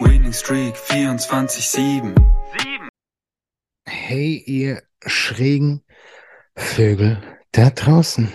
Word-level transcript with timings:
Winning 0.00 0.32
Streak 0.32 0.74
24-7. 0.76 2.14
Hey, 3.86 4.42
ihr 4.46 4.82
schrägen 5.04 5.84
Vögel 6.56 7.22
da 7.52 7.70
draußen. 7.70 8.32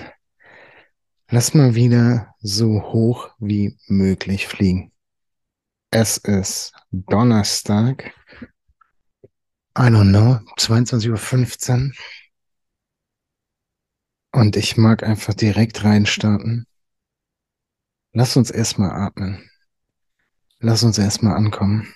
Lass 1.30 1.53
mal 1.55 1.73
wieder 1.73 2.35
so 2.39 2.83
hoch 2.83 3.31
wie 3.39 3.77
möglich 3.88 4.47
fliegen. 4.47 4.91
Es 5.89 6.17
ist 6.17 6.73
Donnerstag. 6.91 8.13
I 9.77 9.89
don't 9.89 10.11
know, 10.11 10.39
22.15 10.57 11.88
Uhr. 11.88 11.91
Und 14.31 14.55
ich 14.55 14.77
mag 14.77 15.03
einfach 15.03 15.33
direkt 15.33 15.83
reinstarten. 15.83 16.67
Lass 18.13 18.38
uns 18.38 18.52
erstmal 18.52 18.91
atmen. 18.91 19.50
Lass 20.67 20.81
uns 20.81 20.97
erstmal 20.97 21.38
ankommen. 21.38 21.94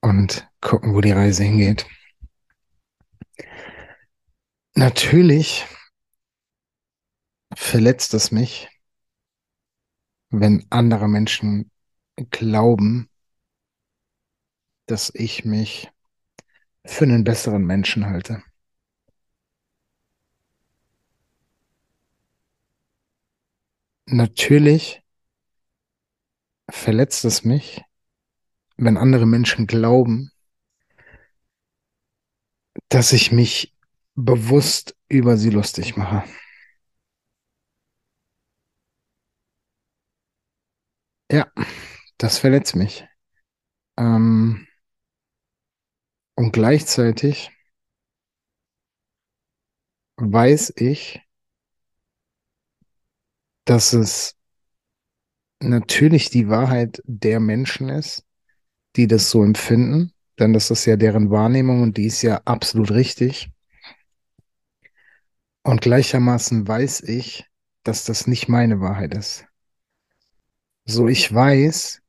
Und 0.00 0.48
gucken, 0.60 0.94
wo 0.94 1.00
die 1.00 1.10
Reise 1.10 1.42
hingeht. 1.42 1.84
Natürlich 4.76 5.66
verletzt 7.52 8.14
es 8.14 8.30
mich, 8.30 8.68
wenn 10.30 10.64
andere 10.70 11.08
Menschen 11.08 11.68
glauben, 12.30 13.10
dass 14.86 15.10
ich 15.12 15.44
mich 15.44 15.91
für 16.86 17.02
einen 17.06 17.24
besseren 17.24 17.64
Menschen 17.64 18.06
halte. 18.06 18.44
Natürlich 24.06 25.02
verletzt 26.72 27.24
es 27.24 27.44
mich, 27.44 27.82
wenn 28.76 28.96
andere 28.96 29.26
Menschen 29.26 29.66
glauben, 29.66 30.32
dass 32.88 33.12
ich 33.12 33.32
mich 33.32 33.74
bewusst 34.14 34.96
über 35.08 35.36
sie 35.36 35.50
lustig 35.50 35.96
mache. 35.96 36.22
Ja, 41.30 41.50
das 42.18 42.38
verletzt 42.38 42.76
mich. 42.76 43.06
Ähm, 43.98 44.66
und 46.34 46.52
gleichzeitig 46.52 47.50
weiß 50.16 50.74
ich, 50.76 51.20
dass 53.64 53.92
es 53.92 54.36
natürlich 55.60 56.30
die 56.30 56.48
Wahrheit 56.48 57.02
der 57.06 57.40
Menschen 57.40 57.88
ist, 57.88 58.24
die 58.96 59.06
das 59.06 59.30
so 59.30 59.42
empfinden, 59.42 60.12
denn 60.38 60.52
das 60.52 60.70
ist 60.70 60.86
ja 60.86 60.96
deren 60.96 61.30
Wahrnehmung 61.30 61.82
und 61.82 61.96
die 61.96 62.06
ist 62.06 62.22
ja 62.22 62.40
absolut 62.44 62.90
richtig. 62.90 63.50
Und 65.64 65.80
gleichermaßen 65.80 66.66
weiß 66.66 67.02
ich, 67.02 67.46
dass 67.84 68.04
das 68.04 68.26
nicht 68.26 68.48
meine 68.48 68.80
Wahrheit 68.80 69.14
ist. 69.14 69.46
So, 70.84 71.06
ich 71.06 71.32
weiß, 71.32 72.01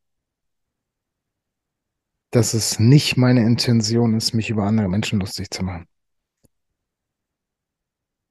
dass 2.33 2.55
es 2.55 2.79
nicht 2.79 3.15
meine 3.15 3.41
Intention 3.45 4.15
ist, 4.15 4.33
mich 4.33 4.49
über 4.49 4.63
andere 4.63 4.89
Menschen 4.89 5.19
lustig 5.19 5.51
zu 5.51 5.63
machen. 5.63 5.87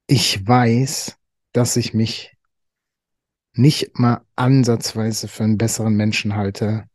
Ich 0.08 0.46
weiß, 0.46 1.16
dass 1.52 1.76
ich 1.76 1.94
mich 1.94 2.36
nicht 3.54 3.98
mal 3.98 4.24
ansatzweise 4.34 5.28
für 5.28 5.44
einen 5.44 5.56
besseren 5.56 5.94
Menschen 5.94 6.34
halte, 6.34 6.88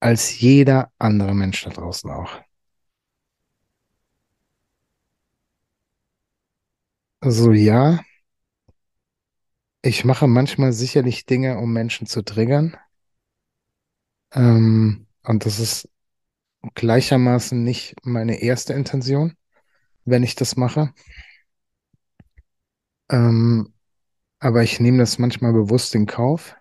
als 0.00 0.40
jeder 0.40 0.90
andere 0.98 1.34
Mensch 1.34 1.62
da 1.64 1.70
draußen 1.70 2.10
auch. 2.10 2.42
Also 7.20 7.52
ja, 7.52 8.00
ich 9.82 10.04
mache 10.04 10.28
manchmal 10.28 10.72
sicherlich 10.72 11.26
Dinge, 11.26 11.58
um 11.58 11.72
Menschen 11.72 12.06
zu 12.06 12.22
triggern. 12.22 12.76
Ähm, 14.32 15.07
und 15.28 15.44
das 15.44 15.60
ist 15.60 15.90
gleichermaßen 16.74 17.62
nicht 17.62 17.94
meine 18.02 18.40
erste 18.40 18.72
Intention, 18.72 19.36
wenn 20.06 20.22
ich 20.22 20.34
das 20.34 20.56
mache. 20.56 20.94
Ähm, 23.10 23.74
aber 24.38 24.62
ich 24.62 24.80
nehme 24.80 24.98
das 24.98 25.18
manchmal 25.18 25.52
bewusst 25.52 25.94
in 25.94 26.06
Kauf. 26.06 26.56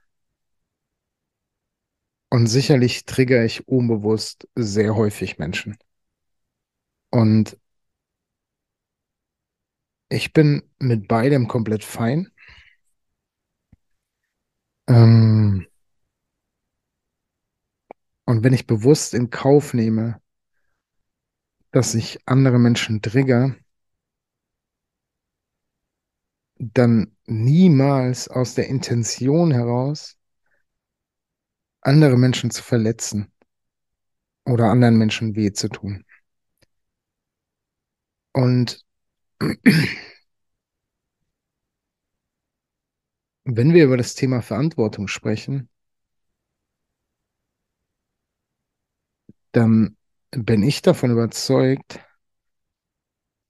Und 2.29 2.47
sicherlich 2.47 3.05
triggere 3.05 3.45
ich 3.45 3.69
unbewusst 3.69 4.49
sehr 4.55 4.95
häufig 4.95 5.37
Menschen. 5.37 5.77
Und 7.09 7.57
ich 10.09 10.33
bin 10.33 10.69
mit 10.77 11.07
beidem 11.07 11.47
komplett 11.47 11.85
fein. 11.85 12.31
Ähm, 14.87 15.67
und 18.27 18.43
wenn 18.43 18.53
ich 18.53 18.67
bewusst 18.67 19.13
in 19.13 19.29
Kauf 19.29 19.73
nehme, 19.73 20.21
dass 21.71 21.95
ich 21.95 22.19
andere 22.25 22.59
Menschen 22.59 23.01
trigger, 23.01 23.55
dann 26.57 27.15
niemals 27.25 28.27
aus 28.27 28.53
der 28.53 28.67
Intention 28.67 29.51
heraus, 29.51 30.17
andere 31.81 32.17
Menschen 32.17 32.51
zu 32.51 32.61
verletzen 32.63 33.31
oder 34.45 34.65
anderen 34.65 34.97
Menschen 34.97 35.37
weh 35.37 35.53
zu 35.53 35.69
tun. 35.69 36.03
Und 38.33 38.85
wenn 43.45 43.73
wir 43.73 43.85
über 43.85 43.95
das 43.95 44.15
Thema 44.15 44.41
Verantwortung 44.41 45.07
sprechen, 45.07 45.69
dann 49.57 49.97
bin 50.29 50.61
ich 50.61 50.83
davon 50.83 51.11
überzeugt, 51.11 51.99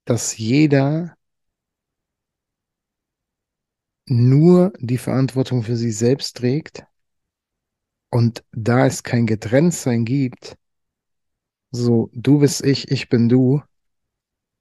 dass 0.06 0.38
jeder 0.38 1.14
nur 4.06 4.72
die 4.78 4.96
Verantwortung 4.96 5.62
für 5.62 5.76
sich 5.76 5.96
selbst 5.98 6.38
trägt 6.38 6.84
und 8.10 8.42
da 8.52 8.86
es 8.86 9.02
kein 9.02 9.26
Getrenntsein 9.26 10.06
gibt, 10.06 10.56
so 11.70 12.08
du 12.14 12.38
bist 12.38 12.64
ich, 12.64 12.90
ich 12.90 13.10
bin 13.10 13.28
du, 13.28 13.62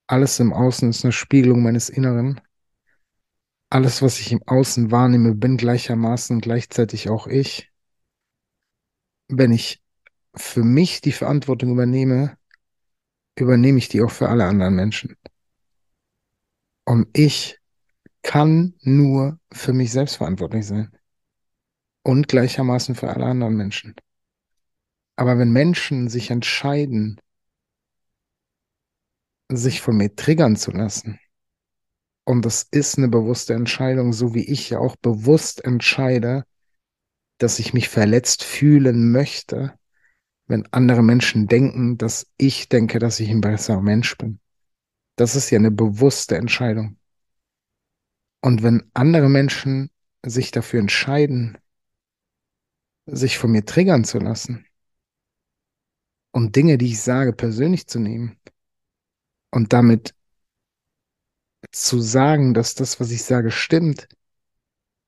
alles 0.07 0.39
im 0.41 0.51
Außen 0.51 0.89
ist 0.89 1.05
eine 1.05 1.13
Spiegelung 1.13 1.63
meines 1.63 1.87
Inneren. 1.87 2.41
Alles, 3.69 4.01
was 4.01 4.19
ich 4.19 4.33
im 4.33 4.41
Außen 4.45 4.91
wahrnehme, 4.91 5.33
bin 5.33 5.55
gleichermaßen 5.55 6.41
gleichzeitig 6.41 7.09
auch 7.09 7.27
ich. 7.27 7.71
Wenn 9.29 9.51
ich 9.53 9.81
für 10.37 10.63
mich 10.63 11.01
die 11.01 11.11
Verantwortung 11.11 11.71
übernehme, 11.71 12.37
übernehme 13.35 13.77
ich 13.77 13.89
die 13.89 14.01
auch 14.01 14.11
für 14.11 14.29
alle 14.29 14.45
anderen 14.45 14.75
Menschen. 14.75 15.15
Und 16.85 17.07
ich 17.17 17.59
kann 18.21 18.73
nur 18.81 19.39
für 19.51 19.73
mich 19.73 19.91
selbst 19.91 20.17
verantwortlich 20.17 20.65
sein. 20.65 20.91
Und 22.03 22.27
gleichermaßen 22.27 22.95
für 22.95 23.09
alle 23.09 23.25
anderen 23.25 23.55
Menschen. 23.55 23.95
Aber 25.15 25.37
wenn 25.37 25.51
Menschen 25.51 26.09
sich 26.09 26.31
entscheiden, 26.31 27.19
sich 29.49 29.81
von 29.81 29.97
mir 29.97 30.15
triggern 30.15 30.55
zu 30.55 30.71
lassen, 30.71 31.19
und 32.23 32.43
das 32.43 32.63
ist 32.63 32.97
eine 32.97 33.07
bewusste 33.07 33.53
Entscheidung, 33.53 34.11
so 34.11 34.33
wie 34.33 34.45
ich 34.45 34.69
ja 34.69 34.79
auch 34.79 34.97
bewusst 34.97 35.63
entscheide, 35.63 36.45
dass 37.37 37.59
ich 37.59 37.73
mich 37.73 37.87
verletzt 37.87 38.43
fühlen 38.43 39.11
möchte, 39.11 39.76
wenn 40.47 40.65
andere 40.71 41.03
Menschen 41.03 41.47
denken, 41.47 41.97
dass 41.97 42.31
ich 42.37 42.69
denke, 42.69 42.99
dass 42.99 43.19
ich 43.19 43.29
ein 43.29 43.41
besserer 43.41 43.81
Mensch 43.81 44.17
bin. 44.17 44.39
Das 45.15 45.35
ist 45.35 45.49
ja 45.49 45.59
eine 45.59 45.71
bewusste 45.71 46.37
Entscheidung. 46.37 46.97
Und 48.41 48.63
wenn 48.63 48.89
andere 48.93 49.29
Menschen 49.29 49.91
sich 50.25 50.51
dafür 50.51 50.79
entscheiden, 50.79 51.57
sich 53.05 53.37
von 53.37 53.51
mir 53.51 53.65
triggern 53.65 54.03
zu 54.03 54.19
lassen 54.19 54.65
und 56.31 56.55
Dinge, 56.55 56.77
die 56.77 56.87
ich 56.87 57.01
sage, 57.01 57.33
persönlich 57.33 57.87
zu 57.87 57.99
nehmen 57.99 58.37
und 59.51 59.73
damit 59.73 60.13
zu 61.71 61.99
sagen, 61.99 62.53
dass 62.53 62.75
das, 62.75 62.99
was 62.99 63.11
ich 63.11 63.23
sage, 63.23 63.51
stimmt 63.51 64.07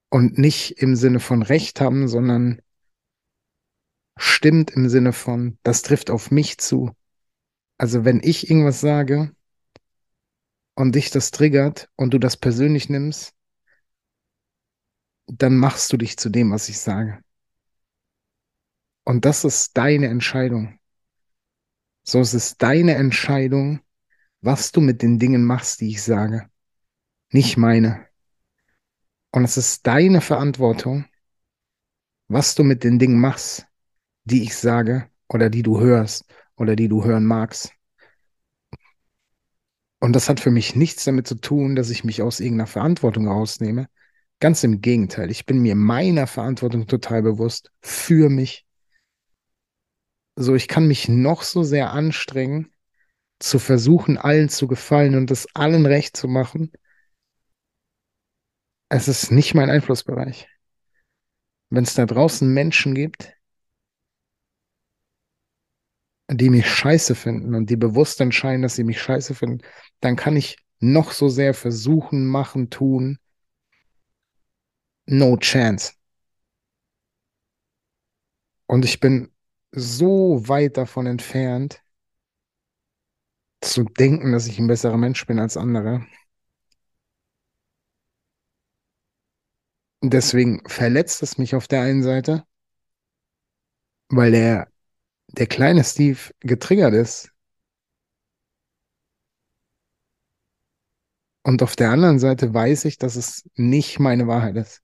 und 0.10 0.38
nicht 0.38 0.82
im 0.82 0.96
Sinne 0.96 1.20
von 1.20 1.44
Recht 1.44 1.82
haben, 1.82 2.08
sondern 2.08 2.62
stimmt 4.20 4.72
im 4.72 4.90
Sinne 4.90 5.14
von, 5.14 5.58
das 5.64 5.82
trifft 5.82 6.10
auf 6.10 6.30
mich 6.30 6.58
zu. 6.58 6.92
Also 7.78 8.04
wenn 8.04 8.22
ich 8.22 8.50
irgendwas 8.50 8.82
sage 8.82 9.34
und 10.76 10.96
dich 10.96 11.10
das 11.10 11.32
triggert 11.32 11.90
und 11.96 12.14
du 12.14 12.20
das 12.20 12.36
persönlich 12.36 12.90
nimmst, 12.90 13.34
dann 15.28 15.58
machst 15.58 15.94
du 15.94 15.98
dich 15.98 16.18
zu 16.18 16.30
dem, 16.30 16.52
was 16.52 16.68
ich 16.70 16.80
sage. 16.80 17.24
Und 19.06 19.26
das 19.26 19.46
ist 19.46 19.78
deine 19.78 20.08
Entscheidung. 20.08 20.80
So 22.04 22.20
es 22.20 22.34
ist 22.34 22.62
deine 22.62 22.96
Entscheidung, 22.96 23.80
was 24.42 24.72
du 24.72 24.82
mit 24.82 25.02
den 25.02 25.20
Dingen 25.20 25.46
machst, 25.46 25.80
die 25.82 25.90
ich 25.90 26.04
sage. 26.04 26.50
Nicht 27.32 27.56
meine. 27.58 28.06
Und 29.32 29.44
es 29.44 29.58
ist 29.58 29.88
deine 29.88 30.22
Verantwortung, 30.22 31.06
was 32.28 32.56
du 32.56 32.64
mit 32.64 32.84
den 32.84 33.00
Dingen 33.00 33.20
machst, 33.20 33.69
die 34.30 34.44
ich 34.44 34.56
sage 34.56 35.10
oder 35.28 35.50
die 35.50 35.64
du 35.64 35.80
hörst 35.80 36.26
oder 36.56 36.76
die 36.76 36.88
du 36.88 37.04
hören 37.04 37.26
magst. 37.26 37.72
Und 40.00 40.14
das 40.14 40.30
hat 40.30 40.40
für 40.40 40.52
mich 40.52 40.76
nichts 40.76 41.04
damit 41.04 41.28
zu 41.28 41.36
tun, 41.36 41.76
dass 41.76 41.90
ich 41.90 42.04
mich 42.04 42.22
aus 42.22 42.40
irgendeiner 42.40 42.68
Verantwortung 42.68 43.28
rausnehme. 43.28 43.90
Ganz 44.40 44.64
im 44.64 44.80
Gegenteil, 44.80 45.30
ich 45.30 45.46
bin 45.46 45.60
mir 45.60 45.76
meiner 45.76 46.26
Verantwortung 46.26 46.88
total 46.88 47.22
bewusst 47.22 47.72
für 47.82 48.30
mich. 48.30 48.66
So, 50.38 50.56
ich 50.56 50.70
kann 50.70 50.88
mich 50.88 51.10
noch 51.10 51.42
so 51.44 51.64
sehr 51.64 51.92
anstrengen, 51.92 52.72
zu 53.40 53.60
versuchen, 53.60 54.18
allen 54.18 54.48
zu 54.48 54.68
gefallen 54.68 55.16
und 55.16 55.32
es 55.32 55.48
allen 55.54 55.86
recht 55.86 56.16
zu 56.16 56.30
machen. 56.30 56.72
Es 58.88 59.08
ist 59.08 59.32
nicht 59.32 59.54
mein 59.54 59.70
Einflussbereich. 59.70 60.48
Wenn 61.70 61.84
es 61.84 61.94
da 61.94 62.06
draußen 62.06 62.52
Menschen 62.52 62.96
gibt, 62.96 63.34
die 66.30 66.50
mich 66.50 66.68
scheiße 66.70 67.16
finden 67.16 67.56
und 67.56 67.70
die 67.70 67.76
bewusst 67.76 68.22
entscheiden, 68.22 68.62
dass 68.62 68.76
sie 68.76 68.84
mich 68.84 69.02
scheiße 69.02 69.34
finden, 69.36 69.62
dann 70.00 70.16
kann 70.16 70.36
ich 70.36 70.58
noch 70.80 71.12
so 71.12 71.28
sehr 71.30 71.54
versuchen, 71.54 72.26
machen, 72.28 72.70
tun. 72.70 73.18
No 75.08 75.36
chance. 75.38 75.92
Und 78.68 78.86
ich 78.86 79.00
bin 79.00 79.32
so 79.72 80.48
weit 80.48 80.78
davon 80.78 81.08
entfernt, 81.08 81.82
zu 83.62 83.84
denken, 83.86 84.32
dass 84.34 84.48
ich 84.48 84.60
ein 84.60 84.68
besserer 84.68 84.98
Mensch 84.98 85.26
bin 85.26 85.40
als 85.40 85.56
andere. 85.58 86.06
Deswegen 90.04 90.62
verletzt 90.68 91.24
es 91.24 91.38
mich 91.38 91.56
auf 91.56 91.70
der 91.70 91.82
einen 91.84 92.04
Seite, 92.04 92.44
weil 94.10 94.32
der 94.32 94.69
der 95.34 95.48
kleine 95.48 95.84
Steve 95.84 96.20
getriggert 96.40 96.94
ist. 96.94 97.32
Und 101.44 101.64
auf 101.64 101.76
der 101.76 101.92
anderen 101.92 102.20
Seite 102.20 102.54
weiß 102.54 102.86
ich, 102.86 102.98
dass 102.98 103.16
es 103.16 103.50
nicht 103.56 104.00
meine 104.00 104.28
Wahrheit 104.28 104.56
ist. 104.58 104.82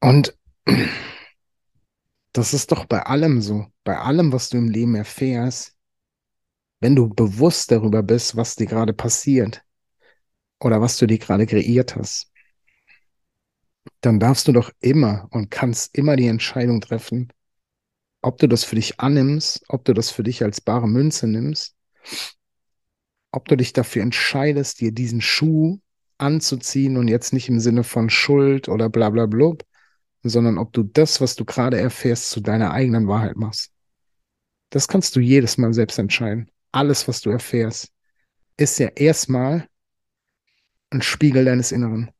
Und 0.00 0.36
das 2.32 2.54
ist 2.54 2.72
doch 2.72 2.84
bei 2.86 3.02
allem 3.02 3.42
so. 3.42 3.66
Bei 3.84 3.98
allem, 3.98 4.32
was 4.32 4.48
du 4.48 4.58
im 4.58 4.68
Leben 4.68 4.94
erfährst, 4.94 5.76
wenn 6.80 6.96
du 6.96 7.08
bewusst 7.08 7.70
darüber 7.70 8.02
bist, 8.02 8.36
was 8.36 8.56
dir 8.56 8.66
gerade 8.66 8.92
passiert 8.94 9.62
oder 10.60 10.80
was 10.80 10.96
du 10.96 11.06
dir 11.06 11.18
gerade 11.18 11.46
kreiert 11.46 11.96
hast, 11.96 12.30
dann 14.00 14.18
darfst 14.20 14.48
du 14.48 14.52
doch 14.52 14.70
immer 14.80 15.28
und 15.30 15.50
kannst 15.50 15.96
immer 15.96 16.16
die 16.16 16.26
Entscheidung 16.26 16.80
treffen, 16.80 17.32
ob 18.22 18.38
du 18.38 18.48
das 18.48 18.64
für 18.64 18.76
dich 18.76 19.00
annimmst, 19.00 19.64
ob 19.68 19.84
du 19.84 19.94
das 19.94 20.10
für 20.10 20.22
dich 20.22 20.42
als 20.42 20.60
bare 20.60 20.88
Münze 20.88 21.26
nimmst, 21.26 21.74
ob 23.32 23.48
du 23.48 23.56
dich 23.56 23.72
dafür 23.72 24.02
entscheidest, 24.02 24.80
dir 24.80 24.92
diesen 24.92 25.20
Schuh 25.20 25.80
anzuziehen 26.18 26.96
und 26.96 27.08
jetzt 27.08 27.32
nicht 27.32 27.48
im 27.48 27.60
Sinne 27.60 27.84
von 27.84 28.10
Schuld 28.10 28.68
oder 28.68 28.90
bla 28.90 29.10
bla 29.10 29.26
blub, 29.26 29.64
sondern 30.22 30.58
ob 30.58 30.72
du 30.72 30.82
das, 30.82 31.20
was 31.20 31.34
du 31.34 31.44
gerade 31.44 31.78
erfährst, 31.78 32.30
zu 32.30 32.40
deiner 32.40 32.72
eigenen 32.72 33.08
Wahrheit 33.08 33.36
machst. 33.36 33.72
Das 34.70 34.86
kannst 34.86 35.16
du 35.16 35.20
jedes 35.20 35.58
Mal 35.58 35.72
selbst 35.72 35.98
entscheiden. 35.98 36.50
Alles, 36.72 37.08
was 37.08 37.20
du 37.20 37.30
erfährst, 37.30 37.90
ist 38.56 38.78
ja 38.78 38.88
erstmal 38.88 39.66
ein 40.90 41.02
Spiegel 41.02 41.44
deines 41.44 41.72
Inneren. 41.72 42.10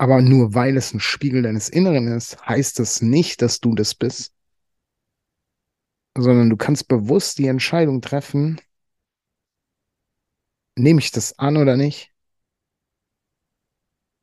Aber 0.00 0.22
nur 0.22 0.54
weil 0.54 0.78
es 0.78 0.94
ein 0.94 1.00
Spiegel 1.00 1.42
deines 1.42 1.68
Inneren 1.68 2.08
ist, 2.08 2.40
heißt 2.46 2.78
das 2.78 3.02
nicht, 3.02 3.42
dass 3.42 3.60
du 3.60 3.74
das 3.74 3.94
bist. 3.94 4.32
Sondern 6.16 6.48
du 6.48 6.56
kannst 6.56 6.88
bewusst 6.88 7.36
die 7.36 7.48
Entscheidung 7.48 8.00
treffen, 8.00 8.58
nehme 10.74 11.00
ich 11.00 11.10
das 11.10 11.38
an 11.38 11.58
oder 11.58 11.76
nicht? 11.76 12.14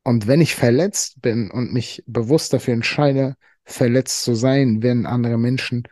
Und 0.04 0.26
wenn 0.26 0.42
ich 0.42 0.56
verletzt 0.56 1.22
bin 1.22 1.52
und 1.52 1.74
mich 1.74 2.04
bewusst 2.08 2.54
dafür 2.54 2.74
entscheide, 2.74 3.36
verletzt 3.64 4.24
zu 4.24 4.34
sein, 4.34 4.82
wenn 4.82 5.06
andere 5.06 5.38
Menschen 5.38 5.84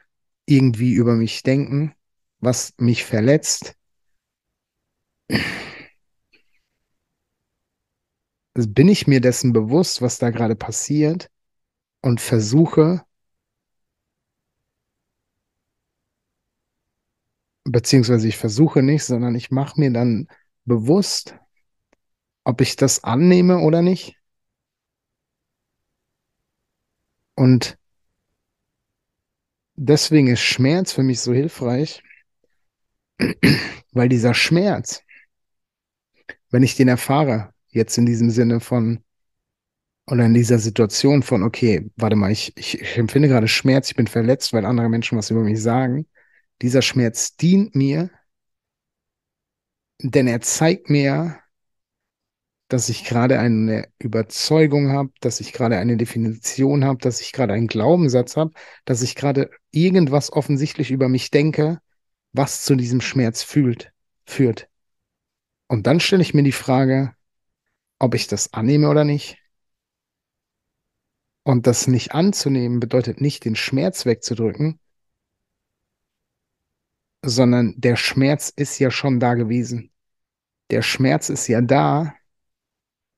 irgendwie 0.48 0.94
über 0.94 1.14
mich 1.14 1.44
denken, 1.44 1.94
was 2.40 2.74
mich 2.80 3.06
verletzt, 3.06 3.76
bin 8.56 8.88
ich 8.88 9.06
mir 9.08 9.20
dessen 9.22 9.52
bewusst, 9.54 10.02
was 10.02 10.18
da 10.18 10.30
gerade 10.30 10.56
passiert 10.56 11.30
und 12.02 12.22
versuche, 12.22 13.06
beziehungsweise 17.66 18.28
ich 18.28 18.38
versuche 18.38 18.82
nicht, 18.82 19.04
sondern 19.04 19.36
ich 19.36 19.52
mache 19.52 19.80
mir 19.80 19.92
dann 19.92 20.28
bewusst, 20.66 21.36
ob 22.46 22.62
ich 22.62 22.76
das 22.76 23.04
annehme 23.04 23.60
oder 23.60 23.82
nicht. 23.82 24.16
Und 27.36 27.78
deswegen 29.76 30.28
ist 30.28 30.42
Schmerz 30.42 30.94
für 30.94 31.04
mich 31.04 31.20
so 31.20 31.34
hilfreich, 31.34 32.02
weil 33.92 34.10
dieser 34.10 34.34
Schmerz, 34.34 35.02
wenn 36.52 36.64
ich 36.64 36.76
den 36.76 36.88
erfahre, 36.88 37.55
jetzt 37.76 37.98
in 37.98 38.06
diesem 38.06 38.30
Sinne 38.32 38.60
von, 38.60 39.04
oder 40.08 40.26
in 40.26 40.34
dieser 40.34 40.60
Situation 40.60 41.24
von, 41.24 41.44
okay, 41.44 41.92
warte 41.96 42.16
mal, 42.16 42.32
ich, 42.32 42.56
ich, 42.58 42.80
ich 42.82 42.98
empfinde 42.98 43.28
gerade 43.28 43.48
Schmerz, 43.48 43.90
ich 43.90 43.96
bin 43.96 44.08
verletzt, 44.08 44.54
weil 44.54 44.66
andere 44.66 44.90
Menschen 44.90 45.18
was 45.18 45.32
über 45.32 45.42
mich 45.42 45.62
sagen. 45.62 46.08
Dieser 46.62 46.82
Schmerz 46.82 47.36
dient 47.36 47.76
mir, 47.76 48.10
denn 50.02 50.28
er 50.28 50.42
zeigt 50.42 50.90
mir, 50.90 51.40
dass 52.68 52.90
ich 52.90 53.04
gerade 53.04 53.40
eine 53.40 53.88
Überzeugung 54.00 54.92
habe, 54.92 55.12
dass 55.22 55.40
ich 55.40 55.54
gerade 55.54 55.78
eine 55.78 55.98
Definition 55.98 56.86
habe, 56.86 57.00
dass 57.00 57.22
ich 57.22 57.32
gerade 57.32 57.54
einen 57.54 57.68
Glaubenssatz 57.68 58.38
habe, 58.38 58.52
dass 58.86 59.02
ich 59.02 59.16
gerade 59.16 59.52
irgendwas 59.72 60.32
offensichtlich 60.34 60.92
über 60.92 61.08
mich 61.10 61.30
denke, 61.30 61.80
was 62.34 62.64
zu 62.66 62.76
diesem 62.76 63.02
Schmerz 63.02 63.44
fühlt, 63.44 63.92
führt. 64.26 64.68
Und 65.68 65.88
dann 65.88 66.00
stelle 66.00 66.22
ich 66.22 66.34
mir 66.34 66.44
die 66.44 66.52
Frage, 66.52 67.15
ob 68.00 68.16
ich 68.16 68.28
das 68.28 68.54
annehme 68.54 68.90
oder 68.90 69.04
nicht. 69.04 69.38
Und 71.44 71.68
das 71.68 71.88
nicht 71.88 72.14
anzunehmen 72.14 72.80
bedeutet 72.80 73.22
nicht, 73.22 73.46
den 73.46 73.56
Schmerz 73.56 74.06
wegzudrücken, 74.06 74.80
sondern 77.24 77.74
der 77.78 77.96
Schmerz 77.96 78.50
ist 78.56 78.80
ja 78.80 78.92
schon 78.92 79.20
da 79.20 79.34
gewesen. 79.36 79.92
der 80.72 80.82
Schmerz 80.82 81.30
ist 81.30 81.48
ja 81.48 81.62
da. 81.62 82.16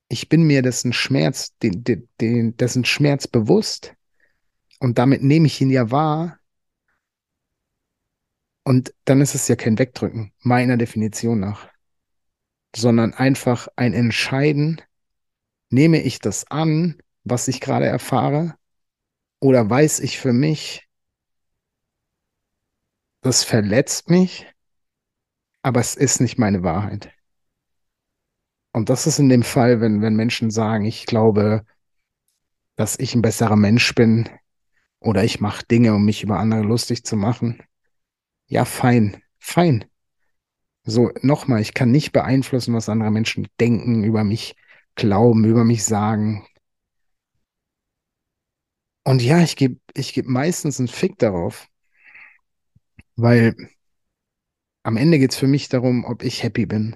Ich 0.09 0.29
bin 0.29 0.43
mir 0.43 0.61
dessen 0.61 0.93
Schmerz, 0.93 1.57
den, 1.59 1.83
den, 1.83 2.09
den, 2.21 2.57
dessen 2.57 2.85
Schmerz 2.85 3.27
bewusst. 3.27 3.95
Und 4.79 4.97
damit 4.97 5.23
nehme 5.23 5.47
ich 5.47 5.61
ihn 5.61 5.69
ja 5.69 5.91
wahr. 5.91 6.39
Und 8.63 8.93
dann 9.05 9.21
ist 9.21 9.35
es 9.35 9.47
ja 9.47 9.55
kein 9.55 9.79
Wegdrücken, 9.79 10.33
meiner 10.39 10.77
Definition 10.77 11.39
nach, 11.39 11.69
sondern 12.75 13.13
einfach 13.13 13.67
ein 13.75 13.93
Entscheiden, 13.93 14.81
nehme 15.69 16.01
ich 16.01 16.19
das 16.19 16.49
an, 16.49 17.01
was 17.23 17.47
ich 17.47 17.59
gerade 17.59 17.85
erfahre, 17.85 18.55
oder 19.39 19.69
weiß 19.69 19.99
ich 19.99 20.19
für 20.19 20.33
mich, 20.33 20.87
das 23.21 23.43
verletzt 23.43 24.09
mich, 24.09 24.47
aber 25.61 25.79
es 25.79 25.95
ist 25.95 26.21
nicht 26.21 26.37
meine 26.37 26.63
Wahrheit. 26.63 27.11
Und 28.71 28.89
das 28.89 29.07
ist 29.07 29.19
in 29.19 29.29
dem 29.29 29.43
Fall, 29.43 29.81
wenn, 29.81 30.01
wenn 30.01 30.15
Menschen 30.15 30.51
sagen, 30.51 30.85
ich 30.85 31.05
glaube, 31.05 31.65
dass 32.75 32.97
ich 32.99 33.15
ein 33.15 33.21
besserer 33.21 33.55
Mensch 33.55 33.93
bin 33.95 34.29
oder 34.99 35.23
ich 35.23 35.39
mache 35.39 35.65
Dinge, 35.65 35.93
um 35.95 36.05
mich 36.05 36.23
über 36.23 36.39
andere 36.39 36.61
lustig 36.61 37.03
zu 37.03 37.15
machen. 37.15 37.61
Ja, 38.47 38.65
fein, 38.65 39.21
fein. 39.39 39.85
So, 40.87 41.11
nochmal, 41.21 41.61
ich 41.61 41.73
kann 41.73 41.91
nicht 41.91 42.13
beeinflussen, 42.13 42.73
was 42.73 42.87
andere 42.89 43.11
Menschen 43.11 43.47
denken, 43.59 44.03
über 44.03 44.23
mich 44.23 44.55
glauben, 44.95 45.43
über 45.43 45.63
mich 45.65 45.83
sagen. 45.83 46.47
Und 49.03 49.21
ja, 49.21 49.41
ich 49.41 49.55
gebe 49.55 49.79
ich 49.93 50.13
geb 50.13 50.27
meistens 50.27 50.79
einen 50.79 50.87
Fick 50.87 51.17
darauf, 51.17 51.67
weil 53.17 53.55
am 54.83 54.97
Ende 54.97 55.19
geht 55.19 55.31
es 55.31 55.37
für 55.37 55.45
mich 55.47 55.69
darum, 55.69 56.03
ob 56.03 56.23
ich 56.23 56.41
happy 56.41 56.65
bin, 56.65 56.95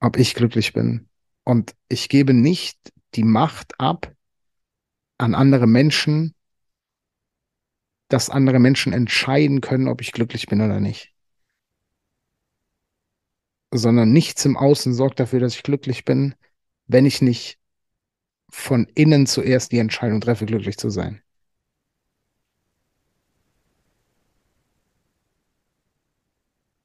ob 0.00 0.16
ich 0.16 0.34
glücklich 0.34 0.72
bin. 0.72 1.08
Und 1.44 1.74
ich 1.88 2.08
gebe 2.08 2.32
nicht 2.32 2.78
die 3.14 3.24
Macht 3.24 3.78
ab 3.80 4.14
an 5.18 5.34
andere 5.34 5.66
Menschen, 5.66 6.34
dass 8.08 8.30
andere 8.30 8.60
Menschen 8.60 8.92
entscheiden 8.92 9.60
können, 9.60 9.88
ob 9.88 10.00
ich 10.00 10.12
glücklich 10.12 10.46
bin 10.46 10.60
oder 10.60 10.78
nicht. 10.78 11.11
Sondern 13.72 14.12
nichts 14.12 14.44
im 14.44 14.56
Außen 14.56 14.92
sorgt 14.92 15.18
dafür, 15.18 15.40
dass 15.40 15.54
ich 15.54 15.62
glücklich 15.62 16.04
bin, 16.04 16.34
wenn 16.86 17.06
ich 17.06 17.22
nicht 17.22 17.58
von 18.50 18.86
innen 18.94 19.26
zuerst 19.26 19.72
die 19.72 19.78
Entscheidung 19.78 20.20
treffe, 20.20 20.44
glücklich 20.46 20.76
zu 20.76 20.90
sein. 20.90 21.22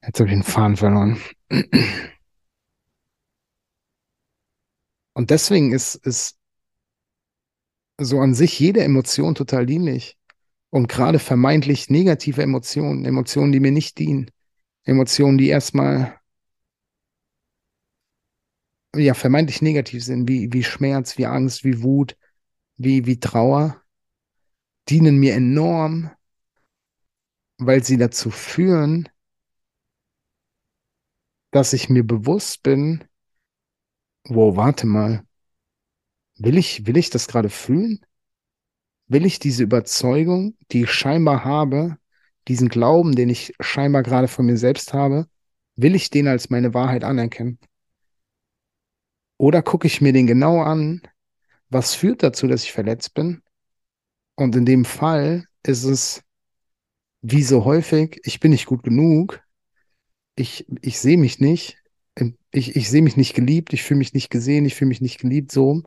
Jetzt 0.02 0.20
habe 0.22 0.30
ich 0.30 0.36
den 0.36 0.44
Faden 0.44 0.78
verloren. 0.78 1.20
Und 5.14 5.30
deswegen 5.32 5.74
ist, 5.74 5.96
ist 5.96 6.38
so 8.00 8.20
an 8.22 8.34
sich 8.34 8.58
jede 8.60 8.82
Emotion 8.82 9.36
total 9.36 9.66
dienlich. 9.66 10.18
Und 10.70 10.88
gerade 10.88 11.20
vermeintlich 11.20 11.90
negative 11.90 12.42
Emotionen, 12.42 13.04
Emotionen, 13.04 13.52
die 13.52 13.60
mir 13.60 13.72
nicht 13.72 13.98
dienen, 14.00 14.32
Emotionen, 14.84 15.38
die 15.38 15.50
erstmal 15.50 16.18
ja 18.96 19.14
vermeintlich 19.14 19.62
negativ 19.62 20.04
sind, 20.04 20.28
wie, 20.28 20.52
wie 20.52 20.64
Schmerz, 20.64 21.18
wie 21.18 21.26
Angst, 21.26 21.64
wie 21.64 21.82
Wut, 21.84 22.18
wie, 22.78 23.06
wie 23.06 23.20
Trauer, 23.20 23.82
dienen 24.90 25.18
mir 25.18 25.34
enorm, 25.36 26.12
weil 27.58 27.84
sie 27.84 27.98
dazu 27.98 28.30
führen, 28.30 29.10
dass 31.52 31.74
ich 31.74 31.90
mir 31.90 32.04
bewusst 32.06 32.64
bin, 32.64 33.04
wow, 34.26 34.56
warte 34.56 34.86
mal, 34.86 35.26
will 36.38 36.58
ich, 36.58 36.86
will 36.86 36.98
ich 36.98 37.10
das 37.10 37.28
gerade 37.28 37.50
fühlen? 37.50 38.00
Will 39.08 39.26
ich 39.26 39.40
diese 39.40 39.64
Überzeugung, 39.64 40.58
die 40.72 40.84
ich 40.84 40.92
scheinbar 40.92 41.46
habe, 41.46 41.98
diesen 42.48 42.70
Glauben, 42.70 43.16
den 43.16 43.30
ich 43.30 43.54
scheinbar 43.60 44.04
gerade 44.04 44.28
von 44.28 44.46
mir 44.46 44.58
selbst 44.58 44.94
habe, 44.94 45.28
will 45.76 45.96
ich 45.96 46.10
den 46.10 46.28
als 46.28 46.50
meine 46.50 46.74
Wahrheit 46.74 47.04
anerkennen? 47.04 47.58
Oder 49.38 49.62
gucke 49.62 49.88
ich 49.88 50.02
mir 50.02 50.14
den 50.14 50.28
genau 50.28 50.62
an, 50.62 51.02
was 51.70 51.94
führt 51.94 52.24
dazu, 52.24 52.48
dass 52.48 52.64
ich 52.64 52.72
verletzt 52.72 53.14
bin? 53.14 53.42
Und 54.36 54.56
in 54.56 54.66
dem 54.66 54.86
Fall 54.86 55.46
ist 55.64 55.84
es, 55.84 56.24
wie 57.22 57.44
so 57.44 57.66
häufig, 57.66 58.20
ich 58.24 58.40
bin 58.40 58.52
nicht 58.52 58.66
gut 58.68 58.84
genug, 58.84 59.42
ich, 60.36 60.68
ich 60.82 61.00
sehe 61.00 61.18
mich 61.18 61.40
nicht, 61.40 61.78
ich, 62.52 62.76
ich 62.76 62.90
sehe 62.90 63.02
mich 63.02 63.18
nicht 63.18 63.34
geliebt, 63.34 63.74
ich 63.74 63.84
fühle 63.84 64.00
mich 64.00 64.14
nicht 64.14 64.30
gesehen, 64.30 64.66
ich 64.66 64.76
fühle 64.76 64.90
mich 64.90 65.02
nicht 65.02 65.20
geliebt, 65.20 65.52
so. 65.52 65.84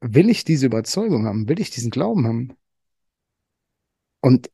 Will 0.00 0.28
ich 0.28 0.44
diese 0.44 0.66
Überzeugung 0.66 1.26
haben? 1.26 1.48
Will 1.48 1.60
ich 1.60 1.70
diesen 1.70 1.90
Glauben 1.90 2.26
haben? 2.26 2.56
Und 4.20 4.50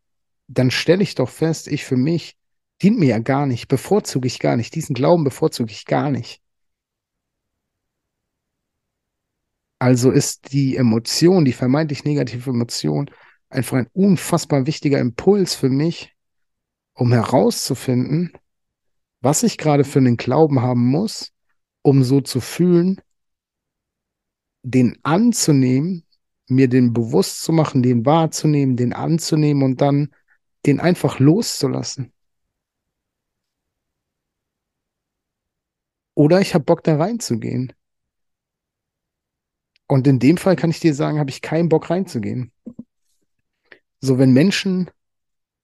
dann 0.49 0.71
stelle 0.71 1.03
ich 1.03 1.15
doch 1.15 1.29
fest, 1.29 1.69
ich 1.69 1.85
für 1.85 1.97
mich 1.97 2.37
dient 2.83 2.99
mir 2.99 3.07
ja 3.07 3.19
gar 3.19 3.47
nicht, 3.47 3.69
bevorzuge 3.69 4.27
ich 4.27 4.39
gar 4.39 4.57
nicht, 4.57 4.75
diesen 4.75 4.95
Glauben 4.95 5.25
bevorzuge 5.25 5.73
ich 5.73 5.87
gar 5.87 6.11
nicht. 6.11 6.44
Also 9.85 10.13
ist 10.13 10.51
die 10.55 10.77
Emotion, 10.77 11.45
die 11.45 11.53
vermeintlich 11.53 12.05
negative 12.05 12.49
Emotion, 12.49 13.11
einfach 13.51 13.77
ein 13.77 13.91
unfassbar 13.93 14.67
wichtiger 14.67 14.99
Impuls 14.99 15.55
für 15.55 15.69
mich, 15.69 16.17
um 16.95 17.13
herauszufinden, 17.13 18.33
was 19.21 19.43
ich 19.43 19.59
gerade 19.59 19.85
für 19.85 19.99
einen 19.99 20.17
Glauben 20.17 20.63
haben 20.63 20.87
muss, 20.87 21.33
um 21.83 22.03
so 22.03 22.23
zu 22.23 22.41
fühlen, 22.41 22.99
den 24.63 24.99
anzunehmen, 25.03 26.07
mir 26.49 26.69
den 26.69 26.95
bewusst 26.95 27.43
zu 27.43 27.53
machen, 27.53 27.83
den 27.83 28.07
wahrzunehmen, 28.07 28.77
den 28.77 28.95
anzunehmen 28.95 29.63
und 29.63 29.83
dann 29.83 30.15
den 30.65 30.81
einfach 30.81 31.19
loszulassen. 31.19 32.11
Oder 36.15 36.41
ich 36.41 36.55
habe 36.55 36.65
Bock 36.65 36.83
da 36.83 36.97
reinzugehen. 36.97 37.75
Und 39.87 40.07
in 40.07 40.19
dem 40.19 40.37
Fall 40.37 40.57
kann 40.57 40.71
ich 40.71 40.81
dir 40.81 40.95
sagen, 40.95 41.19
habe 41.19 41.31
ich 41.31 41.43
keinen 41.43 41.69
Bock 41.69 41.91
reinzugehen. 41.91 42.53
So, 44.01 44.19
wenn 44.19 44.33
Menschen 44.33 44.91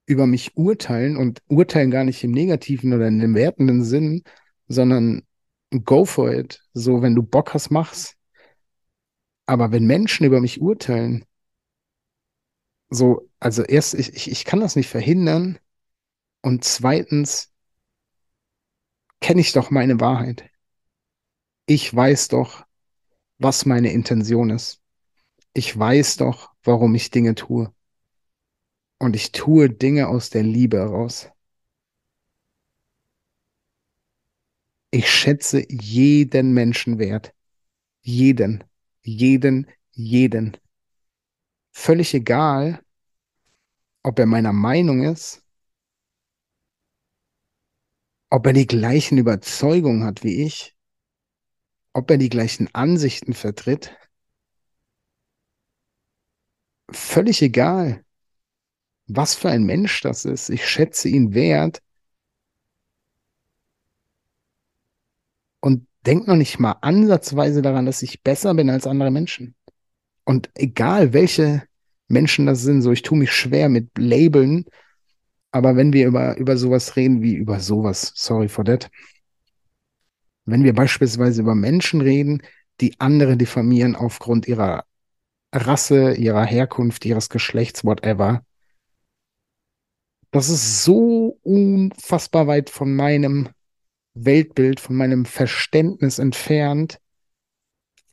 über 0.06 0.26
mich 0.26 0.56
urteilen 0.56 1.16
und 1.16 1.42
urteilen 1.48 1.90
gar 1.90 2.04
nicht 2.04 2.22
im 2.24 2.32
negativen 2.32 2.92
oder 2.92 3.06
in 3.08 3.18
dem 3.18 3.34
wertenden 3.34 3.84
Sinn, 3.84 4.22
sondern 4.68 5.22
go 5.84 6.04
for 6.04 6.32
it. 6.32 6.60
So, 6.74 7.02
wenn 7.02 7.14
du 7.14 7.22
Bock 7.22 7.54
hast, 7.54 7.70
mach's. 7.70 8.16
Aber 9.46 9.72
wenn 9.72 9.86
Menschen 9.86 10.26
über 10.26 10.40
mich 10.40 10.60
urteilen, 10.60 11.24
so, 12.88 13.28
also 13.38 13.62
erst, 13.62 13.94
ich, 13.94 14.12
ich, 14.14 14.30
ich 14.30 14.44
kann 14.44 14.60
das 14.60 14.76
nicht 14.76 14.88
verhindern. 14.88 15.58
Und 16.42 16.64
zweitens 16.64 17.52
kenne 19.20 19.40
ich 19.40 19.52
doch 19.52 19.70
meine 19.70 20.00
Wahrheit. 20.00 20.50
Ich 21.66 21.94
weiß 21.94 22.28
doch, 22.28 22.64
was 23.40 23.66
meine 23.66 23.92
Intention 23.92 24.50
ist. 24.50 24.80
Ich 25.52 25.76
weiß 25.76 26.18
doch, 26.18 26.52
warum 26.62 26.94
ich 26.94 27.10
Dinge 27.10 27.34
tue. 27.34 27.74
Und 28.98 29.16
ich 29.16 29.32
tue 29.32 29.68
Dinge 29.68 30.06
aus 30.06 30.30
der 30.30 30.44
Liebe 30.44 30.78
heraus. 30.78 31.28
Ich 34.92 35.10
schätze 35.10 35.64
jeden 35.68 36.52
Menschen 36.54 36.98
wert. 37.00 37.34
Jeden 38.02 38.64
jeden, 39.02 39.66
jeden. 39.92 40.56
Völlig 41.72 42.14
egal, 42.14 42.84
ob 44.02 44.18
er 44.18 44.26
meiner 44.26 44.52
Meinung 44.52 45.02
ist, 45.02 45.44
ob 48.30 48.46
er 48.46 48.52
die 48.52 48.66
gleichen 48.66 49.18
Überzeugungen 49.18 50.04
hat 50.04 50.22
wie 50.22 50.44
ich, 50.44 50.76
ob 51.92 52.10
er 52.10 52.18
die 52.18 52.28
gleichen 52.28 52.68
Ansichten 52.74 53.34
vertritt. 53.34 53.96
Völlig 56.90 57.42
egal, 57.42 58.04
was 59.06 59.34
für 59.34 59.50
ein 59.50 59.64
Mensch 59.64 60.00
das 60.02 60.24
ist. 60.24 60.50
Ich 60.50 60.68
schätze 60.68 61.08
ihn 61.08 61.34
wert. 61.34 61.82
Und 65.60 65.86
denk 66.06 66.26
noch 66.26 66.36
nicht 66.36 66.58
mal 66.58 66.76
ansatzweise 66.80 67.62
daran, 67.62 67.86
dass 67.86 68.02
ich 68.02 68.22
besser 68.22 68.54
bin 68.54 68.70
als 68.70 68.86
andere 68.86 69.10
Menschen. 69.10 69.54
Und 70.24 70.50
egal 70.54 71.12
welche 71.12 71.64
Menschen 72.08 72.46
das 72.46 72.62
sind, 72.62 72.82
so 72.82 72.92
ich 72.92 73.02
tue 73.02 73.18
mich 73.18 73.32
schwer 73.32 73.68
mit 73.68 73.90
Labeln, 73.98 74.64
aber 75.52 75.76
wenn 75.76 75.92
wir 75.92 76.06
über, 76.06 76.36
über 76.36 76.56
sowas 76.56 76.96
reden 76.96 77.22
wie 77.22 77.34
über 77.34 77.60
sowas, 77.60 78.12
sorry 78.14 78.48
for 78.48 78.64
that, 78.64 78.90
wenn 80.44 80.64
wir 80.64 80.74
beispielsweise 80.74 81.42
über 81.42 81.54
Menschen 81.54 82.00
reden, 82.00 82.42
die 82.80 82.98
andere 82.98 83.36
diffamieren 83.36 83.94
aufgrund 83.96 84.48
ihrer 84.48 84.84
Rasse, 85.52 86.14
ihrer 86.14 86.44
Herkunft, 86.44 87.04
ihres 87.04 87.28
Geschlechts, 87.28 87.84
whatever, 87.84 88.44
das 90.30 90.48
ist 90.48 90.84
so 90.84 91.38
unfassbar 91.42 92.46
weit 92.46 92.70
von 92.70 92.94
meinem 92.94 93.48
Weltbild, 94.14 94.80
von 94.80 94.96
meinem 94.96 95.24
Verständnis 95.24 96.18
entfernt, 96.18 97.00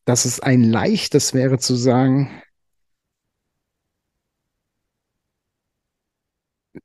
dass 0.05 0.25
es 0.25 0.39
ein 0.39 0.63
leichtes 0.63 1.33
wäre 1.33 1.59
zu 1.59 1.75
sagen, 1.75 2.41